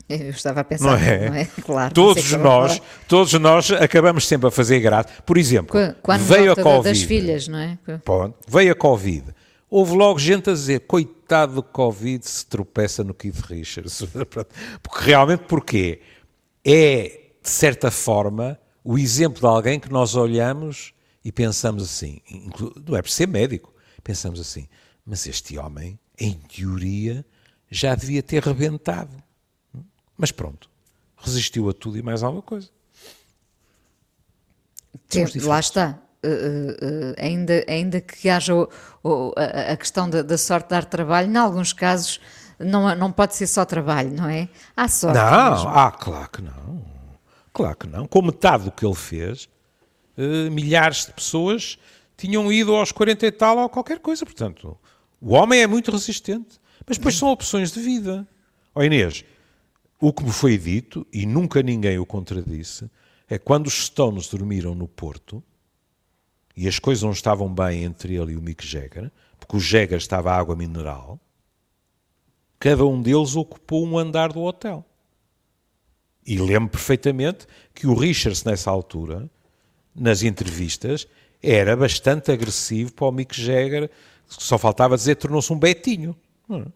[0.08, 1.28] Eu estava a pensar, não é?
[1.28, 1.44] Não é?
[1.62, 5.08] Claro, todos nós, todos nós acabamos sempre a fazer graça.
[5.24, 6.82] Por exemplo, Quando veio a Covid.
[6.82, 7.78] Das filhas, não é?
[8.02, 9.34] Pronto, veio a Covid.
[9.68, 14.02] Houve logo gente a dizer, coitado do Covid se tropeça no Keith Richards.
[14.82, 16.00] Porque realmente, porquê?
[16.64, 20.92] É, de certa forma, o exemplo de alguém que nós olhamos
[21.24, 22.20] e pensamos assim,
[22.86, 24.68] não é por ser médico, pensamos assim,
[25.04, 27.24] mas este homem, em teoria,
[27.70, 29.14] já devia ter rebentado.
[30.16, 30.68] Mas pronto,
[31.16, 32.68] resistiu a tudo e mais alguma coisa.
[35.42, 35.98] Lá está.
[36.24, 38.68] Uh, uh, uh, ainda, ainda que haja o,
[39.04, 42.20] o, a, a, questão da, da sorte dar trabalho, em alguns casos
[42.58, 44.48] não, não pode ser só trabalho, não é?
[44.76, 45.18] Há sorte.
[45.18, 45.68] Não, mesmo.
[45.68, 46.84] ah, claro que não.
[47.52, 48.06] Claro que não.
[48.06, 49.48] Com metade do que ele fez,
[50.16, 51.78] uh, milhares de pessoas
[52.16, 54.24] tinham ido aos 40 e tal ou qualquer coisa.
[54.24, 54.76] Portanto,
[55.20, 56.60] o homem é muito resistente.
[56.86, 58.26] Mas depois são opções de vida.
[58.74, 59.24] Ó oh Inês,
[60.00, 62.90] o que me foi dito, e nunca ninguém o contradisse,
[63.28, 65.42] é quando os Stones dormiram no Porto
[66.56, 69.98] e as coisas não estavam bem entre ele e o Mick Jagger, porque o Jagger
[69.98, 71.20] estava à água mineral,
[72.58, 74.84] cada um deles ocupou um andar do hotel.
[76.26, 79.30] E lembro perfeitamente que o Richards, nessa altura,
[79.94, 81.06] nas entrevistas,
[81.42, 83.90] era bastante agressivo para o Mick Jagger,
[84.26, 86.14] só faltava dizer tornou-se um betinho.
[86.50, 86.66] É?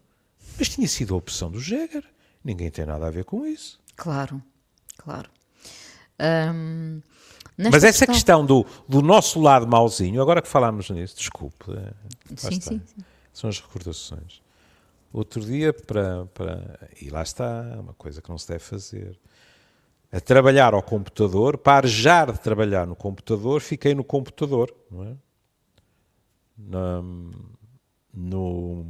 [0.59, 2.05] Mas tinha sido a opção do Jagger.
[2.45, 3.79] Ninguém tem nada a ver com isso.
[3.97, 4.43] Claro,
[4.97, 5.31] claro.
[7.57, 11.71] Mas essa questão, questão do, do, nosso lado mauzinho, agora que falámos nisso, desculpe.
[11.71, 11.93] É,
[12.37, 13.05] sim, sim, sim.
[13.33, 14.42] São as recordações.
[15.13, 16.89] Outro dia, para, para.
[17.01, 19.19] E lá está, uma coisa que não se deve fazer.
[20.11, 25.17] A trabalhar ao computador, para arejar de trabalhar no computador, fiquei no computador, não é?
[26.57, 27.03] na,
[28.13, 28.87] no,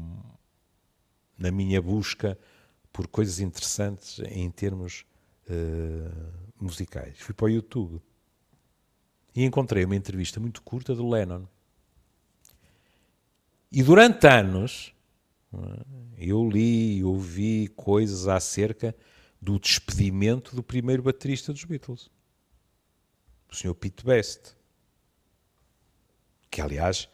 [1.38, 2.38] na minha busca
[2.92, 5.04] por coisas interessantes em termos
[5.48, 7.18] uh, musicais.
[7.18, 8.00] Fui para o YouTube
[9.34, 11.46] e encontrei uma entrevista muito curta do Lennon.
[13.70, 14.94] E durante anos
[16.16, 18.94] eu li e ouvi coisas acerca
[19.40, 22.10] do despedimento do primeiro baterista dos Beatles,
[23.50, 23.74] o Sr.
[23.74, 24.56] Pete Best.
[26.50, 27.08] Que, aliás,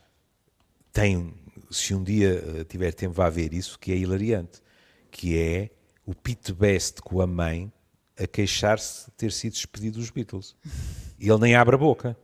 [0.92, 1.35] tem,
[1.70, 4.61] se um dia eh, tiver tempo, vá ver isso, que é hilariante,
[5.11, 5.70] que é
[6.05, 7.72] o Pete Best com a mãe
[8.16, 10.57] a queixar-se de ter sido despedido dos Beatles.
[11.18, 12.16] E ele nem abre a boca.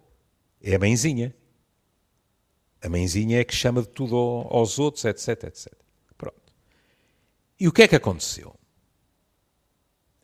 [0.60, 1.34] É a mãezinha.
[2.82, 5.83] A mãezinha é que chama de tudo aos outros, etc, etc.
[7.58, 8.54] E o que é que aconteceu?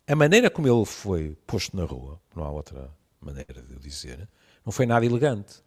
[0.06, 2.90] A maneira como ele foi posto na rua, não há outra
[3.20, 4.28] maneira de eu dizer,
[4.64, 5.62] não foi nada elegante.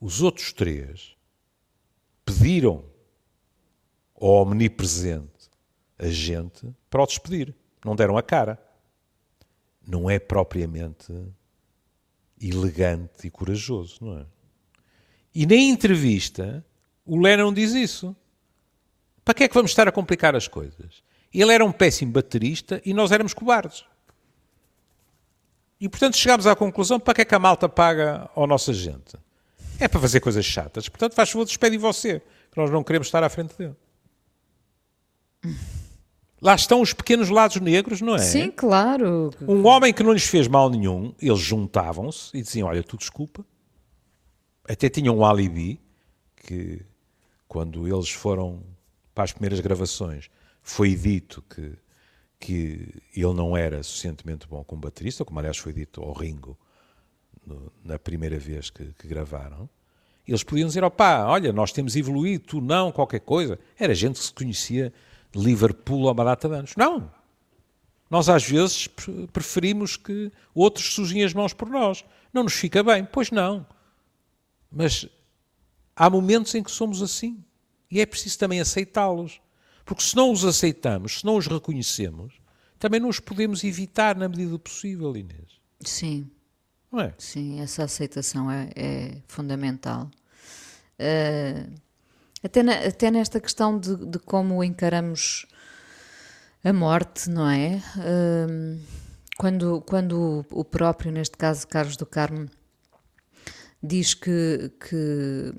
[0.00, 1.16] Os outros três
[2.24, 2.84] pediram
[4.14, 5.50] ao omnipresente
[5.98, 7.54] a gente para o despedir.
[7.84, 8.58] Não deram a cara.
[9.86, 11.12] Não é propriamente
[12.40, 14.26] elegante e corajoso, não é?
[15.34, 16.64] E na entrevista,
[17.04, 18.16] o Lennon diz isso.
[19.24, 21.02] Para que é que vamos estar a complicar as coisas?
[21.32, 23.84] Ele era um péssimo baterista e nós éramos cobardes.
[25.80, 29.16] E portanto chegámos à conclusão: para que é que a malta paga à nossa gente?
[29.78, 30.88] É para fazer coisas chatas.
[30.88, 32.20] Portanto, faz favor, despede você.
[32.54, 33.74] Nós não queremos estar à frente dele.
[36.42, 38.18] Lá estão os pequenos lados negros, não é?
[38.18, 39.30] Sim, claro.
[39.40, 43.44] Um homem que não lhes fez mal nenhum, eles juntavam-se e diziam: Olha, tu desculpa.
[44.68, 45.80] Até tinham um alibi
[46.36, 46.82] que,
[47.48, 48.62] quando eles foram
[49.14, 50.30] para as primeiras gravações,
[50.62, 51.72] foi dito que,
[52.38, 56.58] que ele não era suficientemente bom como baterista, como aliás foi dito ao Ringo
[57.46, 59.68] no, na primeira vez que, que gravaram.
[60.26, 63.58] Eles podiam dizer: opá, olha, nós temos evoluído, tu não, qualquer coisa.
[63.78, 64.92] Era gente que se conhecia
[65.32, 66.76] de Liverpool há uma data de anos.
[66.76, 67.10] Não.
[68.08, 68.88] Nós às vezes
[69.32, 72.04] preferimos que outros sujem as mãos por nós.
[72.32, 73.04] Não nos fica bem.
[73.04, 73.66] Pois não.
[74.70, 75.08] Mas
[75.94, 77.42] há momentos em que somos assim.
[77.90, 79.40] E é preciso também aceitá-los.
[79.84, 82.34] Porque se não os aceitamos, se não os reconhecemos,
[82.78, 85.60] também não os podemos evitar na medida do possível, Inês.
[85.84, 86.30] Sim.
[86.92, 87.14] Não é?
[87.18, 90.10] Sim, essa aceitação é, é fundamental.
[90.98, 91.72] Uh,
[92.42, 95.46] até, na, até nesta questão de, de, como encaramos
[96.64, 97.82] a morte, não é?
[97.96, 98.80] Uh,
[99.38, 102.48] quando, quando o próprio, neste caso Carlos do Carmo,
[103.82, 105.54] diz que, que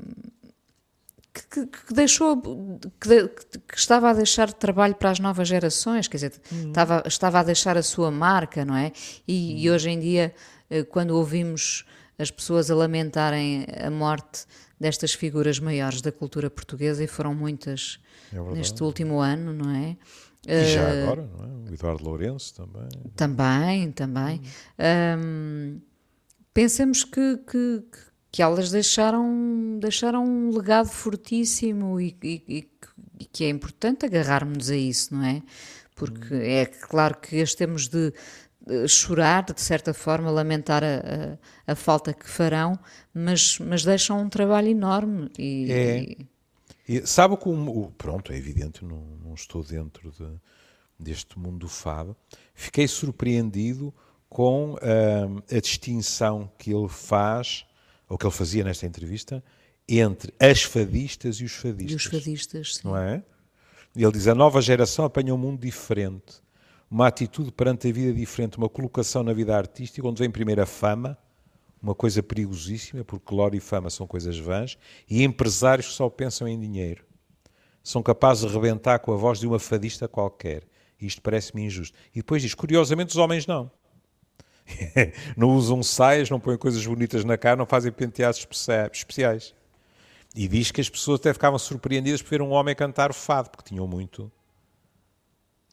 [1.33, 2.41] que, que, deixou
[2.99, 6.69] que, que, estava a deixar trabalho para as novas gerações, quer dizer, uhum.
[6.69, 8.91] estava, estava a deixar a sua marca, não é?
[9.27, 9.57] E, uhum.
[9.59, 10.33] e, hoje em dia,
[10.69, 11.85] eh, quando ouvimos
[12.19, 14.45] as pessoas a lamentarem a morte
[14.79, 17.99] destas figuras maiores da cultura portuguesa, e foram muitas
[18.33, 19.97] é neste último ano, não é?
[20.47, 21.69] E já uh, agora, não é?
[21.69, 22.89] O Eduardo Lourenço também.
[23.15, 24.41] Também, também.
[24.79, 25.75] Uhum.
[25.77, 25.81] Um,
[26.53, 27.83] pensemos que, que,
[28.31, 32.69] que elas deixaram, deixaram um legado fortíssimo e, e,
[33.19, 35.43] e que é importante agarrarmos a isso, não é?
[35.95, 36.41] Porque hum.
[36.41, 38.13] é claro que as temos de
[38.87, 42.79] chorar, de certa forma, lamentar a, a, a, falta que farão,
[43.13, 45.29] mas, mas deixam um trabalho enorme.
[45.37, 46.15] E, é.
[46.87, 47.91] E, sabe como.
[47.97, 50.27] Pronto, é evidente, não, não estou dentro de,
[50.99, 52.15] deste mundo do fado.
[52.53, 53.93] Fiquei surpreendido
[54.29, 57.65] com uh, a distinção que ele faz
[58.11, 59.41] ou que ele fazia nesta entrevista,
[59.87, 61.91] entre as fadistas e os fadistas.
[61.91, 62.81] E os fadistas, sim.
[62.83, 63.23] Não é?
[63.95, 66.41] Ele diz: a nova geração apanha um mundo diferente,
[66.89, 70.65] uma atitude perante a vida diferente, uma colocação na vida artística, onde vem primeiro a
[70.65, 71.17] fama,
[71.81, 74.77] uma coisa perigosíssima, porque glória e fama são coisas vãs,
[75.09, 77.05] e empresários que só pensam em dinheiro.
[77.81, 80.63] São capazes de rebentar com a voz de uma fadista qualquer.
[80.99, 81.97] Isto parece-me injusto.
[82.13, 83.71] E depois diz: curiosamente, os homens não.
[85.37, 88.45] não usam saias, não põem coisas bonitas na cara, não fazem penteados
[88.91, 89.53] especiais.
[90.35, 93.49] E diz que as pessoas até ficavam surpreendidas por ver um homem cantar o fado,
[93.49, 94.31] porque tinham muito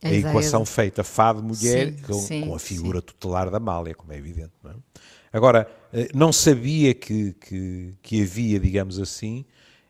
[0.02, 3.06] a, equação feita fado-mulher com, com, a figura sim.
[3.06, 4.52] tutelar da Mália, como é evidente.
[4.62, 4.74] Não é?
[5.32, 9.44] Agora, eh, não sabia que, que, que havia, digamos assim,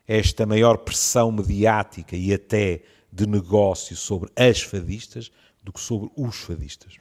[0.07, 5.31] esta maior pressão mediática e até de negócio sobre as fadistas
[5.63, 6.93] do que sobre os fadistas.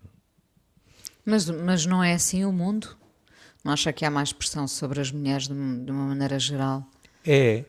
[1.29, 2.97] Mas, mas não é assim o mundo?
[3.63, 6.83] Não acha que há mais pressão sobre as mulheres de, de uma maneira geral?
[7.27, 7.67] É.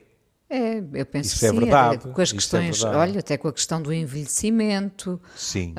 [0.48, 2.08] É, eu penso Isso que é sim, verdade.
[2.08, 5.20] com as é questões, é olha, até com a questão do envelhecimento.
[5.36, 5.74] Sim.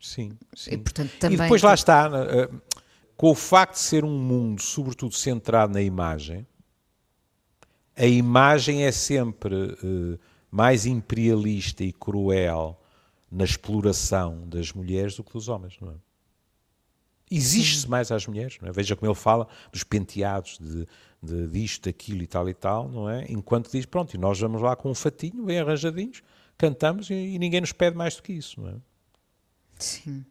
[0.00, 0.70] Sim, sim.
[0.72, 1.36] E, portanto, também...
[1.36, 2.48] e depois lá está, né,
[3.14, 6.46] com o facto de ser um mundo, sobretudo, centrado na imagem,
[7.94, 10.18] a imagem é sempre uh,
[10.50, 12.80] mais imperialista e cruel
[13.30, 16.11] na exploração das mulheres do que dos homens, não é?
[17.34, 18.72] Exige-se mais às mulheres, não é?
[18.72, 20.86] Veja como ele fala dos penteados, de,
[21.22, 23.24] de disto, daquilo e tal e tal, não é?
[23.28, 26.22] Enquanto diz, pronto, e nós vamos lá com um fatinho, bem arranjadinhos,
[26.58, 28.74] cantamos e, e ninguém nos pede mais do que isso, não é?
[29.78, 30.24] Sim.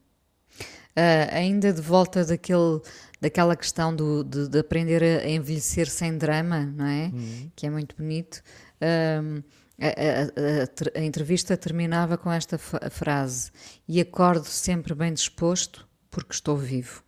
[0.91, 2.81] Uh, ainda de volta daquele,
[3.19, 7.05] daquela questão do, de, de aprender a envelhecer sem drama, não é?
[7.13, 7.51] Uhum.
[7.55, 8.43] Que é muito bonito.
[8.81, 9.41] Uh,
[9.79, 13.51] a, a, a, a, entrevista terminava com esta frase:
[13.87, 17.03] E acordo sempre bem disposto porque estou vivo.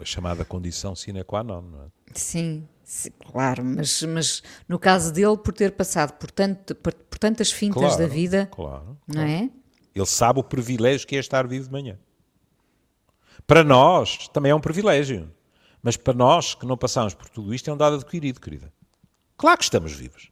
[0.00, 1.86] A chamada condição sine qua non, não é?
[2.14, 7.18] Sim, sim claro, mas, mas no caso dele, por ter passado por, tanto, por, por
[7.18, 9.30] tantas fintas claro, da vida, claro, não claro.
[9.30, 9.50] é?
[9.94, 11.98] Ele sabe o privilégio que é estar vivo de manhã.
[13.46, 15.30] Para nós também é um privilégio.
[15.82, 18.72] Mas para nós que não passamos por tudo isto é um dado adquirido, querida.
[19.36, 20.30] Claro que estamos vivos.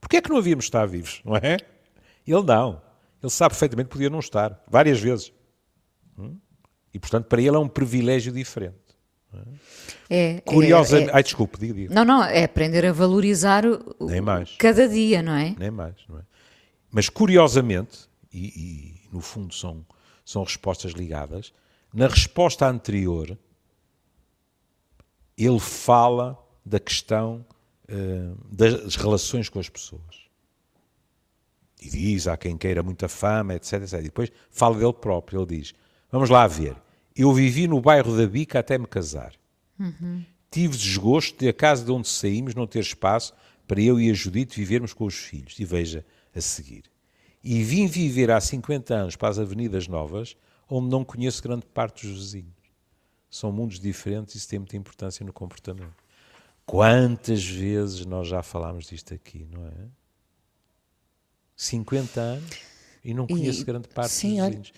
[0.00, 1.56] Porquê é que não havíamos estar vivos, não é?
[2.24, 2.80] Ele não.
[3.20, 4.62] Ele sabe perfeitamente que podia não estar.
[4.68, 5.32] Várias vezes.
[6.16, 6.38] Hum?
[6.92, 8.76] E, portanto, para ele é um privilégio diferente.
[10.10, 11.08] É, Curiosamente.
[11.08, 11.94] É, é, Ai, desculpe, diga, diga.
[11.94, 14.54] Não, não, é aprender a valorizar o, Nem mais.
[14.58, 15.54] cada dia, não é?
[15.58, 16.22] Nem mais, não é?
[16.90, 18.00] Mas curiosamente,
[18.30, 19.86] e, e no fundo são,
[20.24, 21.52] são respostas ligadas,
[21.92, 23.38] na resposta anterior,
[25.36, 27.44] ele fala da questão
[27.88, 30.22] uh, das relações com as pessoas.
[31.80, 33.94] E diz, há quem queira muita fama, etc, etc.
[33.94, 35.40] E depois fala dele próprio.
[35.40, 35.74] Ele diz,
[36.12, 36.76] vamos lá ver,
[37.16, 39.32] eu vivi no bairro da Bica até me casar.
[39.80, 40.24] Uhum.
[40.50, 43.34] Tive desgosto de a casa de onde saímos não ter espaço
[43.66, 45.58] para eu e a Judite vivermos com os filhos.
[45.58, 46.84] E veja a seguir.
[47.42, 50.36] E vim viver há 50 anos para as Avenidas Novas,
[50.68, 52.52] onde não conheço grande parte dos vizinhos.
[53.30, 55.96] São mundos diferentes e isso tem muita importância no comportamento.
[56.64, 59.88] Quantas vezes nós já falámos disto aqui, não é?
[61.56, 62.58] 50 anos
[63.04, 64.72] e não conheço e, grande parte sim, dos vizinhos.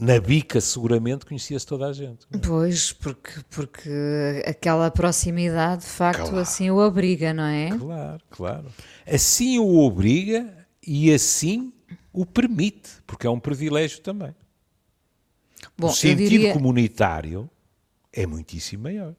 [0.00, 2.26] Na bica, seguramente, conhecia-se toda a gente.
[2.32, 2.38] É?
[2.38, 6.38] Pois, porque, porque aquela proximidade, de facto, claro.
[6.38, 7.68] assim o obriga, não é?
[7.76, 8.66] Claro, claro.
[9.06, 11.70] Assim o obriga e assim
[12.14, 14.34] o permite, porque é um privilégio também.
[15.76, 17.50] Bom, o sentido diria, comunitário
[18.10, 19.14] é muitíssimo maior.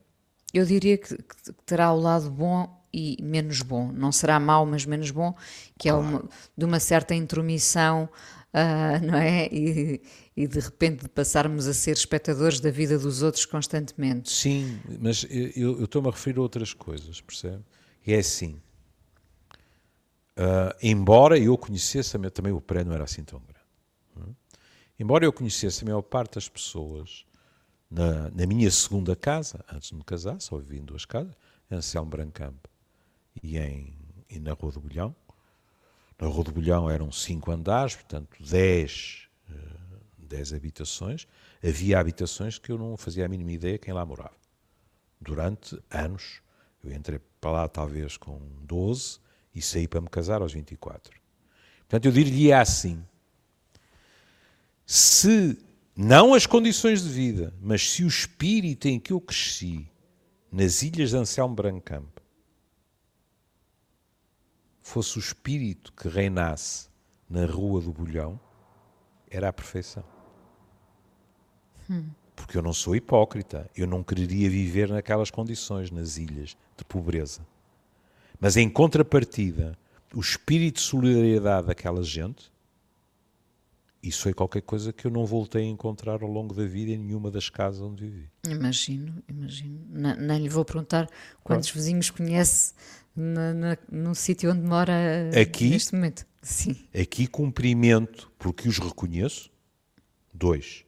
[0.52, 3.92] Eu diria que, que, terá o lado bom e menos bom.
[3.92, 5.32] Não será mau, mas menos bom,
[5.78, 6.04] que claro.
[6.04, 6.24] é uma,
[6.58, 8.08] de uma certa intromissão,
[8.52, 9.46] uh, não é?
[9.46, 10.02] E,
[10.36, 14.30] e, de repente de passarmos a ser espectadores da vida dos outros constantemente.
[14.30, 17.62] Sim, mas eu, eu estou-me a referir a outras coisas, percebe?
[18.06, 18.60] E é assim.
[20.38, 23.52] Uh, embora eu conhecesse também o prédio não era assim tão grande.
[24.98, 27.26] Embora eu conhecesse a maior parte das pessoas
[27.90, 31.34] na, na minha segunda casa, antes de me casar, só vivi em duas casas,
[31.70, 32.68] em Anselmo Brancampo
[33.42, 33.98] e, em,
[34.30, 35.14] e na Rua do Bolhão.
[36.20, 39.81] Na Rua do Bolhão eram cinco andares, portanto, dez, uh,
[40.32, 41.28] dez habitações.
[41.62, 44.34] Havia habitações que eu não fazia a mínima ideia quem lá morava.
[45.20, 46.40] Durante anos,
[46.82, 49.20] eu entrei para lá talvez com 12
[49.54, 51.12] e saí para me casar aos 24.
[51.80, 53.04] Portanto, eu diria assim,
[54.86, 55.58] se
[55.94, 59.86] não as condições de vida, mas se o espírito em que eu cresci
[60.50, 62.22] nas ilhas de Anselmo Brancampo
[64.80, 66.88] fosse o espírito que reinasse
[67.28, 68.40] na Rua do Bolhão,
[69.30, 70.11] era a perfeição.
[71.90, 72.04] Hum.
[72.34, 77.46] Porque eu não sou hipócrita, eu não quereria viver naquelas condições, nas ilhas de pobreza.
[78.40, 79.78] Mas em contrapartida,
[80.14, 82.52] o espírito de solidariedade daquela gente
[84.02, 86.98] isso foi qualquer coisa que eu não voltei a encontrar ao longo da vida em
[86.98, 88.28] nenhuma das casas onde vivi.
[88.44, 89.78] Imagino, imagino.
[89.88, 91.08] Não, não lhe vou perguntar
[91.44, 91.80] quantos claro.
[91.80, 92.74] vizinhos conhece
[93.14, 96.26] na, na, no sítio onde mora aqui, neste momento.
[96.42, 96.76] Sim.
[96.92, 99.52] Aqui cumprimento, porque os reconheço.
[100.34, 100.84] Dois,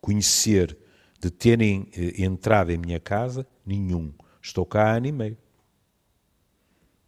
[0.00, 0.76] conhecer
[1.20, 4.12] de terem eh, entrado em minha casa, nenhum.
[4.42, 5.38] Estou cá há ano e meio.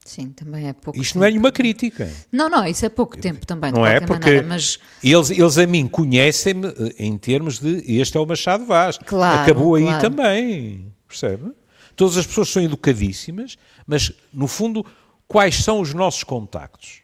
[0.04, 1.20] Sim, também é pouco Isto tempo.
[1.20, 2.10] não é nenhuma crítica.
[2.32, 4.78] Não, não, isso é pouco tempo também, não é porque maneira, mas...
[5.04, 8.98] eles, eles a mim conhecem-me eh, em termos de este é o Machado Vaz.
[8.98, 9.94] Claro, Acabou claro.
[9.94, 11.52] aí também, percebe?
[11.94, 13.56] Todas as pessoas são educadíssimas,
[13.86, 14.84] mas no fundo,
[15.28, 17.02] quais são os nossos contactos?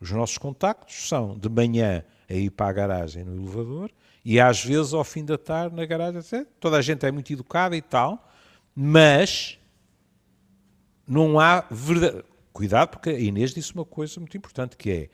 [0.00, 3.90] Os nossos contactos são de manhã a ir para a garagem no elevador
[4.24, 6.22] e às vezes ao fim da tarde na garagem.
[6.58, 8.30] Toda a gente é muito educada e tal,
[8.74, 9.58] mas
[11.06, 12.24] não há verdade.
[12.52, 15.10] Cuidado, porque a Inês disse uma coisa muito importante, que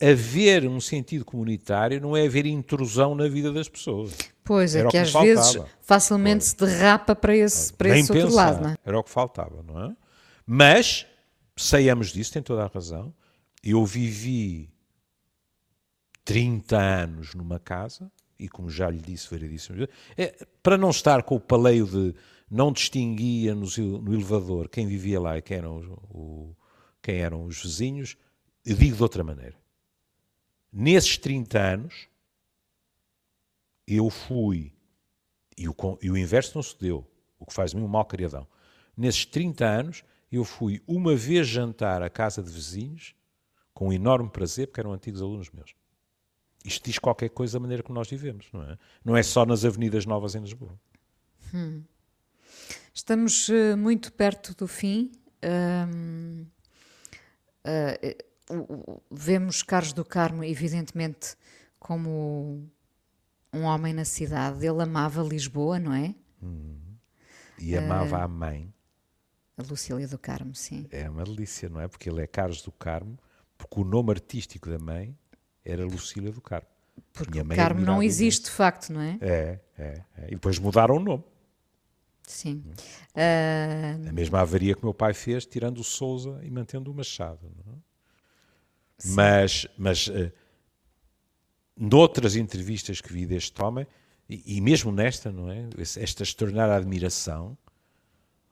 [0.00, 4.16] é haver um sentido comunitário não é haver intrusão na vida das pessoas.
[4.42, 5.34] Pois, é Era que às faltava.
[5.34, 8.62] vezes facilmente se derrapa para esse, para esse outro lado.
[8.62, 8.76] Não é?
[8.84, 9.96] Era o que faltava, não é?
[10.46, 11.06] Mas
[11.56, 13.12] saiamos disso, tem toda a razão.
[13.62, 14.70] Eu vivi
[16.24, 21.36] 30 anos numa casa, e como já lhe disse variedíssimas é, para não estar com
[21.36, 22.14] o paleio de
[22.50, 23.66] não distinguia no,
[24.00, 25.78] no elevador quem vivia lá e quem eram,
[26.10, 26.54] o,
[27.02, 28.16] quem eram os vizinhos,
[28.64, 29.56] digo de outra maneira.
[30.72, 32.08] Nesses 30 anos,
[33.86, 34.72] eu fui,
[35.56, 37.08] e o, e o inverso não se deu,
[37.38, 38.46] o que faz-me um mau criadão.
[38.96, 43.14] Nesses 30 anos, eu fui uma vez jantar à casa de vizinhos,
[43.72, 45.74] com enorme prazer, porque eram antigos alunos meus.
[46.66, 48.76] Isto diz qualquer coisa da maneira como nós vivemos, não é?
[49.04, 50.76] Não é só nas avenidas novas em Lisboa.
[51.54, 51.84] Hum.
[52.92, 55.12] Estamos uh, muito perto do fim.
[55.44, 56.44] Um,
[57.64, 61.36] uh, uh, vemos Carlos do Carmo, evidentemente,
[61.78, 62.68] como
[63.52, 64.66] um homem na cidade.
[64.66, 66.16] Ele amava Lisboa, não é?
[66.42, 66.80] Hum.
[67.60, 68.74] E amava a mãe.
[69.56, 70.86] A Lucília do Carmo, sim.
[70.90, 71.86] É uma delícia, não é?
[71.86, 73.16] Porque ele é Carlos do Carmo,
[73.56, 75.16] porque o nome artístico da mãe
[75.66, 76.68] era Lucília do Carmo.
[77.12, 79.18] Porque o Carmo não existe de facto, não é?
[79.20, 80.26] É, é, é.
[80.28, 81.24] E depois mudaram o nome.
[82.22, 82.64] Sim.
[83.14, 84.08] Uh...
[84.08, 87.40] A mesma avaria que o meu pai fez, tirando o Souza e mantendo o Machado.
[87.46, 87.72] É?
[89.04, 90.32] Mas, mas uh,
[91.76, 93.86] noutras entrevistas que vi deste homem,
[94.28, 95.68] e, e, mesmo nesta, não é?
[95.78, 97.56] Esta extraordinária admiração,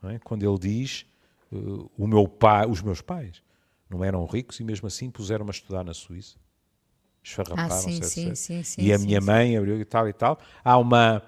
[0.05, 0.19] é?
[0.21, 1.05] quando ele diz
[1.51, 3.43] uh, o meu pai, os meus pais
[3.91, 6.37] não eram ricos e mesmo assim puseram-me a estudar na Suíça
[7.25, 10.39] esfarraparam, ah, sim, sim, sim, sim, e a minha mãe abriu e tal e tal.
[10.63, 11.23] Há uma,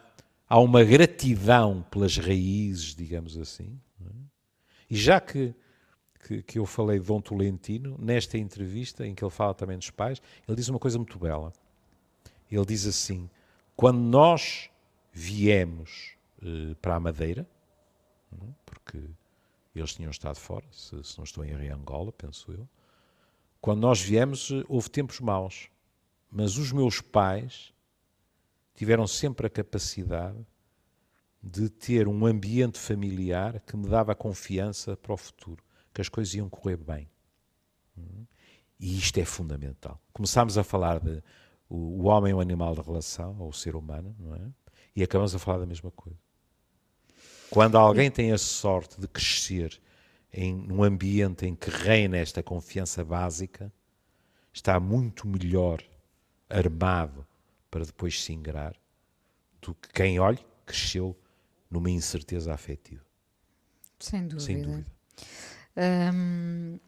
[0.47, 3.81] há uma gratidão pelas raízes, digamos assim.
[4.05, 4.11] É?
[4.91, 5.55] E já que,
[6.27, 9.91] que, que, eu falei de Dom Tolentino, nesta entrevista em que ele fala também dos
[9.91, 11.51] pais, ele diz uma coisa muito bela.
[12.51, 13.29] Ele diz assim:
[13.75, 14.71] quando nós
[15.11, 17.49] viemos eh, para a Madeira,
[18.33, 18.47] é?
[18.67, 19.03] porque
[19.75, 22.69] eles tinham estado fora, se, se não estou em Angola, penso eu.
[23.63, 25.71] Quando nós viemos, eh, houve tempos maus.
[26.31, 27.73] Mas os meus pais
[28.75, 30.39] tiveram sempre a capacidade
[31.43, 35.63] de ter um ambiente familiar que me dava confiança para o futuro,
[35.95, 37.09] que as coisas iam correr bem.
[38.79, 40.01] E isto é fundamental.
[40.13, 41.23] Começámos a falar de
[41.69, 44.41] o, homem é um animal de relação, ou o ser humano, não é?
[44.95, 46.19] E acabamos a falar da mesma coisa.
[47.51, 49.81] Quando alguém tem a sorte de crescer
[50.33, 53.73] em um ambiente em que reina esta confiança básica,
[54.53, 55.83] está muito melhor
[56.49, 57.27] armado
[57.71, 58.77] para depois se ingrar
[59.61, 61.17] do que quem, olhe, cresceu
[61.71, 63.05] numa incerteza afetiva.
[63.99, 64.41] Sem dúvida.
[64.41, 64.87] Sem dúvida.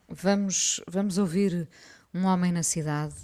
[0.09, 1.69] Vamos, vamos ouvir
[2.15, 3.15] um homem na cidade,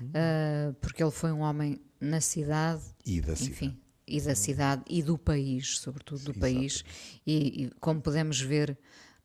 [0.00, 3.78] uh, porque ele foi um homem na cidade e da enfim, cidade.
[4.06, 6.84] E da cidade e do país, sobretudo do Sim, país.
[7.26, 8.78] E, e, como podemos ver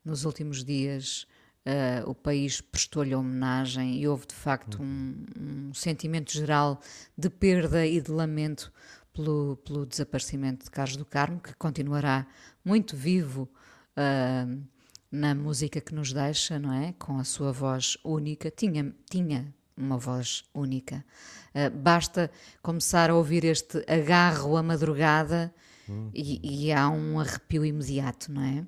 [0.04, 1.26] nos últimos dias,
[1.66, 6.80] Uh, o país prestou-lhe homenagem e houve de facto um, um, sentimento geral
[7.18, 8.72] de perda e de lamento
[9.12, 12.24] pelo, pelo, desaparecimento de Carlos do Carmo, que continuará
[12.64, 13.48] muito vivo
[13.96, 14.62] uh,
[15.10, 16.94] na música que nos deixa, não é?
[17.00, 18.48] Com a sua voz única.
[18.48, 21.04] Tinha, tinha uma voz única.
[21.52, 22.30] Uh, basta
[22.62, 25.52] começar a ouvir este agarro à madrugada
[25.88, 26.10] hum.
[26.14, 28.64] e, e há um arrepio imediato, não é?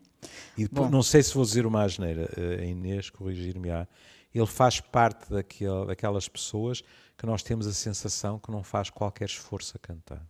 [0.57, 2.29] E depois, não sei se vou dizer uma asneira,
[2.61, 3.87] a Inês corrigir-me-á.
[4.35, 6.83] Ele faz parte daquele, daquelas pessoas
[7.17, 10.25] que nós temos a sensação que não faz qualquer esforço a cantar.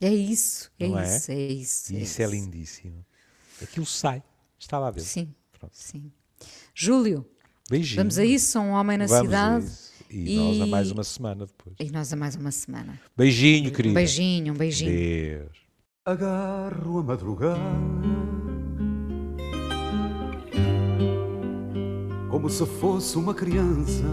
[0.00, 0.88] É isso, é, é?
[0.88, 1.34] isso, é?
[1.34, 1.92] é isso.
[1.92, 3.04] E é isso, é lindíssimo.
[3.62, 4.22] Aquilo sai,
[4.58, 5.08] está lá dentro.
[5.08, 5.72] Sim, Pronto.
[5.74, 6.10] sim.
[6.74, 7.26] Júlio,
[7.68, 8.00] Beijinho.
[8.00, 9.90] vamos a isso, um homem na vamos cidade.
[10.08, 11.76] E, e, nós a mais uma semana depois.
[11.78, 13.00] E nós a mais uma semana.
[13.16, 13.92] Beijinho, querido.
[13.92, 14.90] Um beijinho, um beijinho.
[14.90, 15.58] Deus.
[16.04, 18.49] Agarro a madrugada
[22.50, 24.04] se fosse uma criança.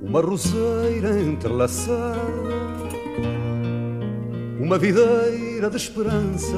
[0.00, 2.18] Uma roseira entrelaçada,
[4.58, 6.56] uma videira de esperança.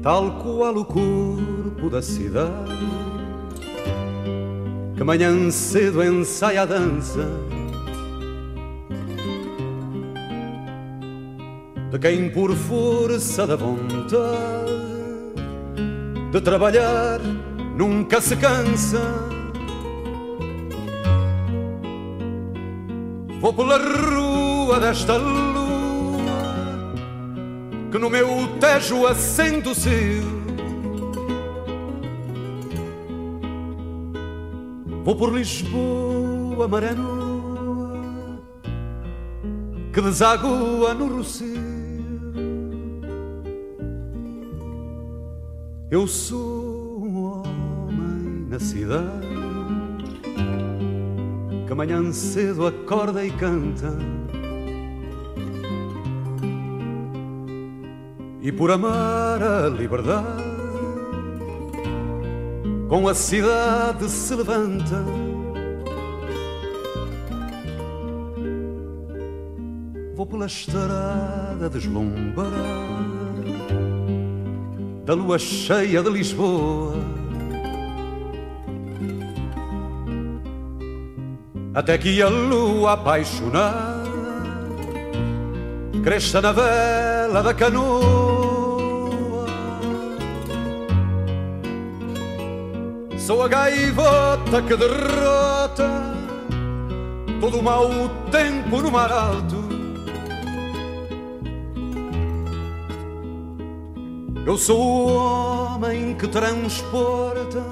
[0.00, 2.86] Tal qual o corpo da cidade,
[4.96, 7.47] que manhã cedo ensaia a dança
[11.90, 14.78] de quem por força da vontade
[16.30, 17.20] de trabalhar
[17.76, 19.00] nunca se cansa.
[23.40, 25.58] Vou pela rua desta lua
[27.90, 28.26] que no meu
[28.60, 29.74] tejo acende o.
[35.04, 38.42] Vou por Lisboa, maré nua,
[39.94, 41.77] que desagua no Rocio.
[45.90, 49.26] Eu sou um homem na cidade
[51.66, 53.96] que amanhã cedo acorda e canta.
[58.42, 60.26] E por amar a liberdade,
[62.86, 65.02] com a cidade se levanta.
[70.14, 73.07] Vou pela estrada deslumbrada
[75.08, 76.94] da lua cheia de Lisboa.
[81.74, 84.04] Até que a lua apaixonada
[86.04, 89.46] cresça na vela da canoa.
[93.16, 95.88] Sou a gaivota que derrota
[97.40, 97.88] todo o mau
[98.30, 99.57] tempo no mar alto
[104.48, 107.62] Eu sou o homem que transporta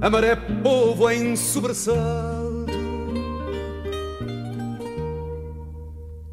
[0.00, 2.72] a maré povo em sobressalto.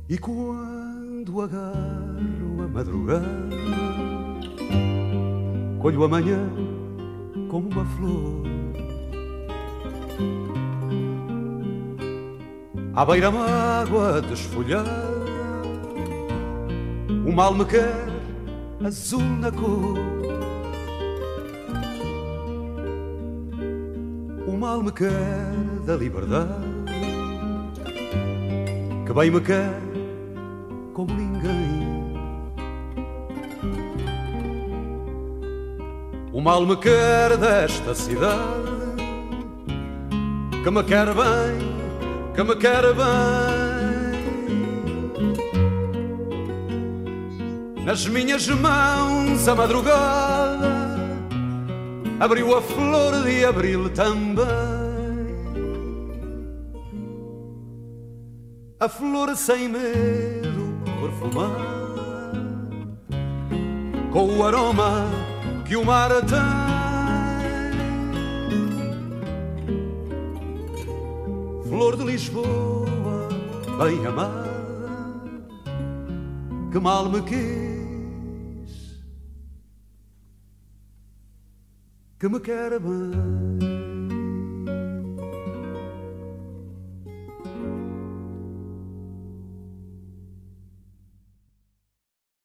[0.08, 3.28] E quando agarro a madrugada,
[5.82, 6.49] colho amanhã
[7.49, 8.43] como uma flor.
[12.93, 14.88] À beira-mágoa desfolhada,
[17.28, 18.12] o mal me quer
[18.82, 19.97] azul na cor.
[24.47, 25.53] O mal me quer
[25.86, 26.63] da liberdade,
[29.05, 29.80] que bem me quer
[30.93, 31.84] como ninguém.
[36.32, 38.71] O mal me quer desta cidade,
[40.63, 43.53] que me quer bem, que me quer bem.
[47.86, 50.89] Nas minhas mãos a madrugada
[52.17, 54.45] abriu a flor de abril também.
[58.79, 61.73] A flor sem medo perfumar
[64.13, 65.05] com o aroma
[65.65, 66.63] que o mar tem.
[71.67, 73.27] Flor de Lisboa,
[73.77, 74.49] bem amada,
[76.71, 77.72] que mal me quis
[82.24, 83.72] que me quer bem.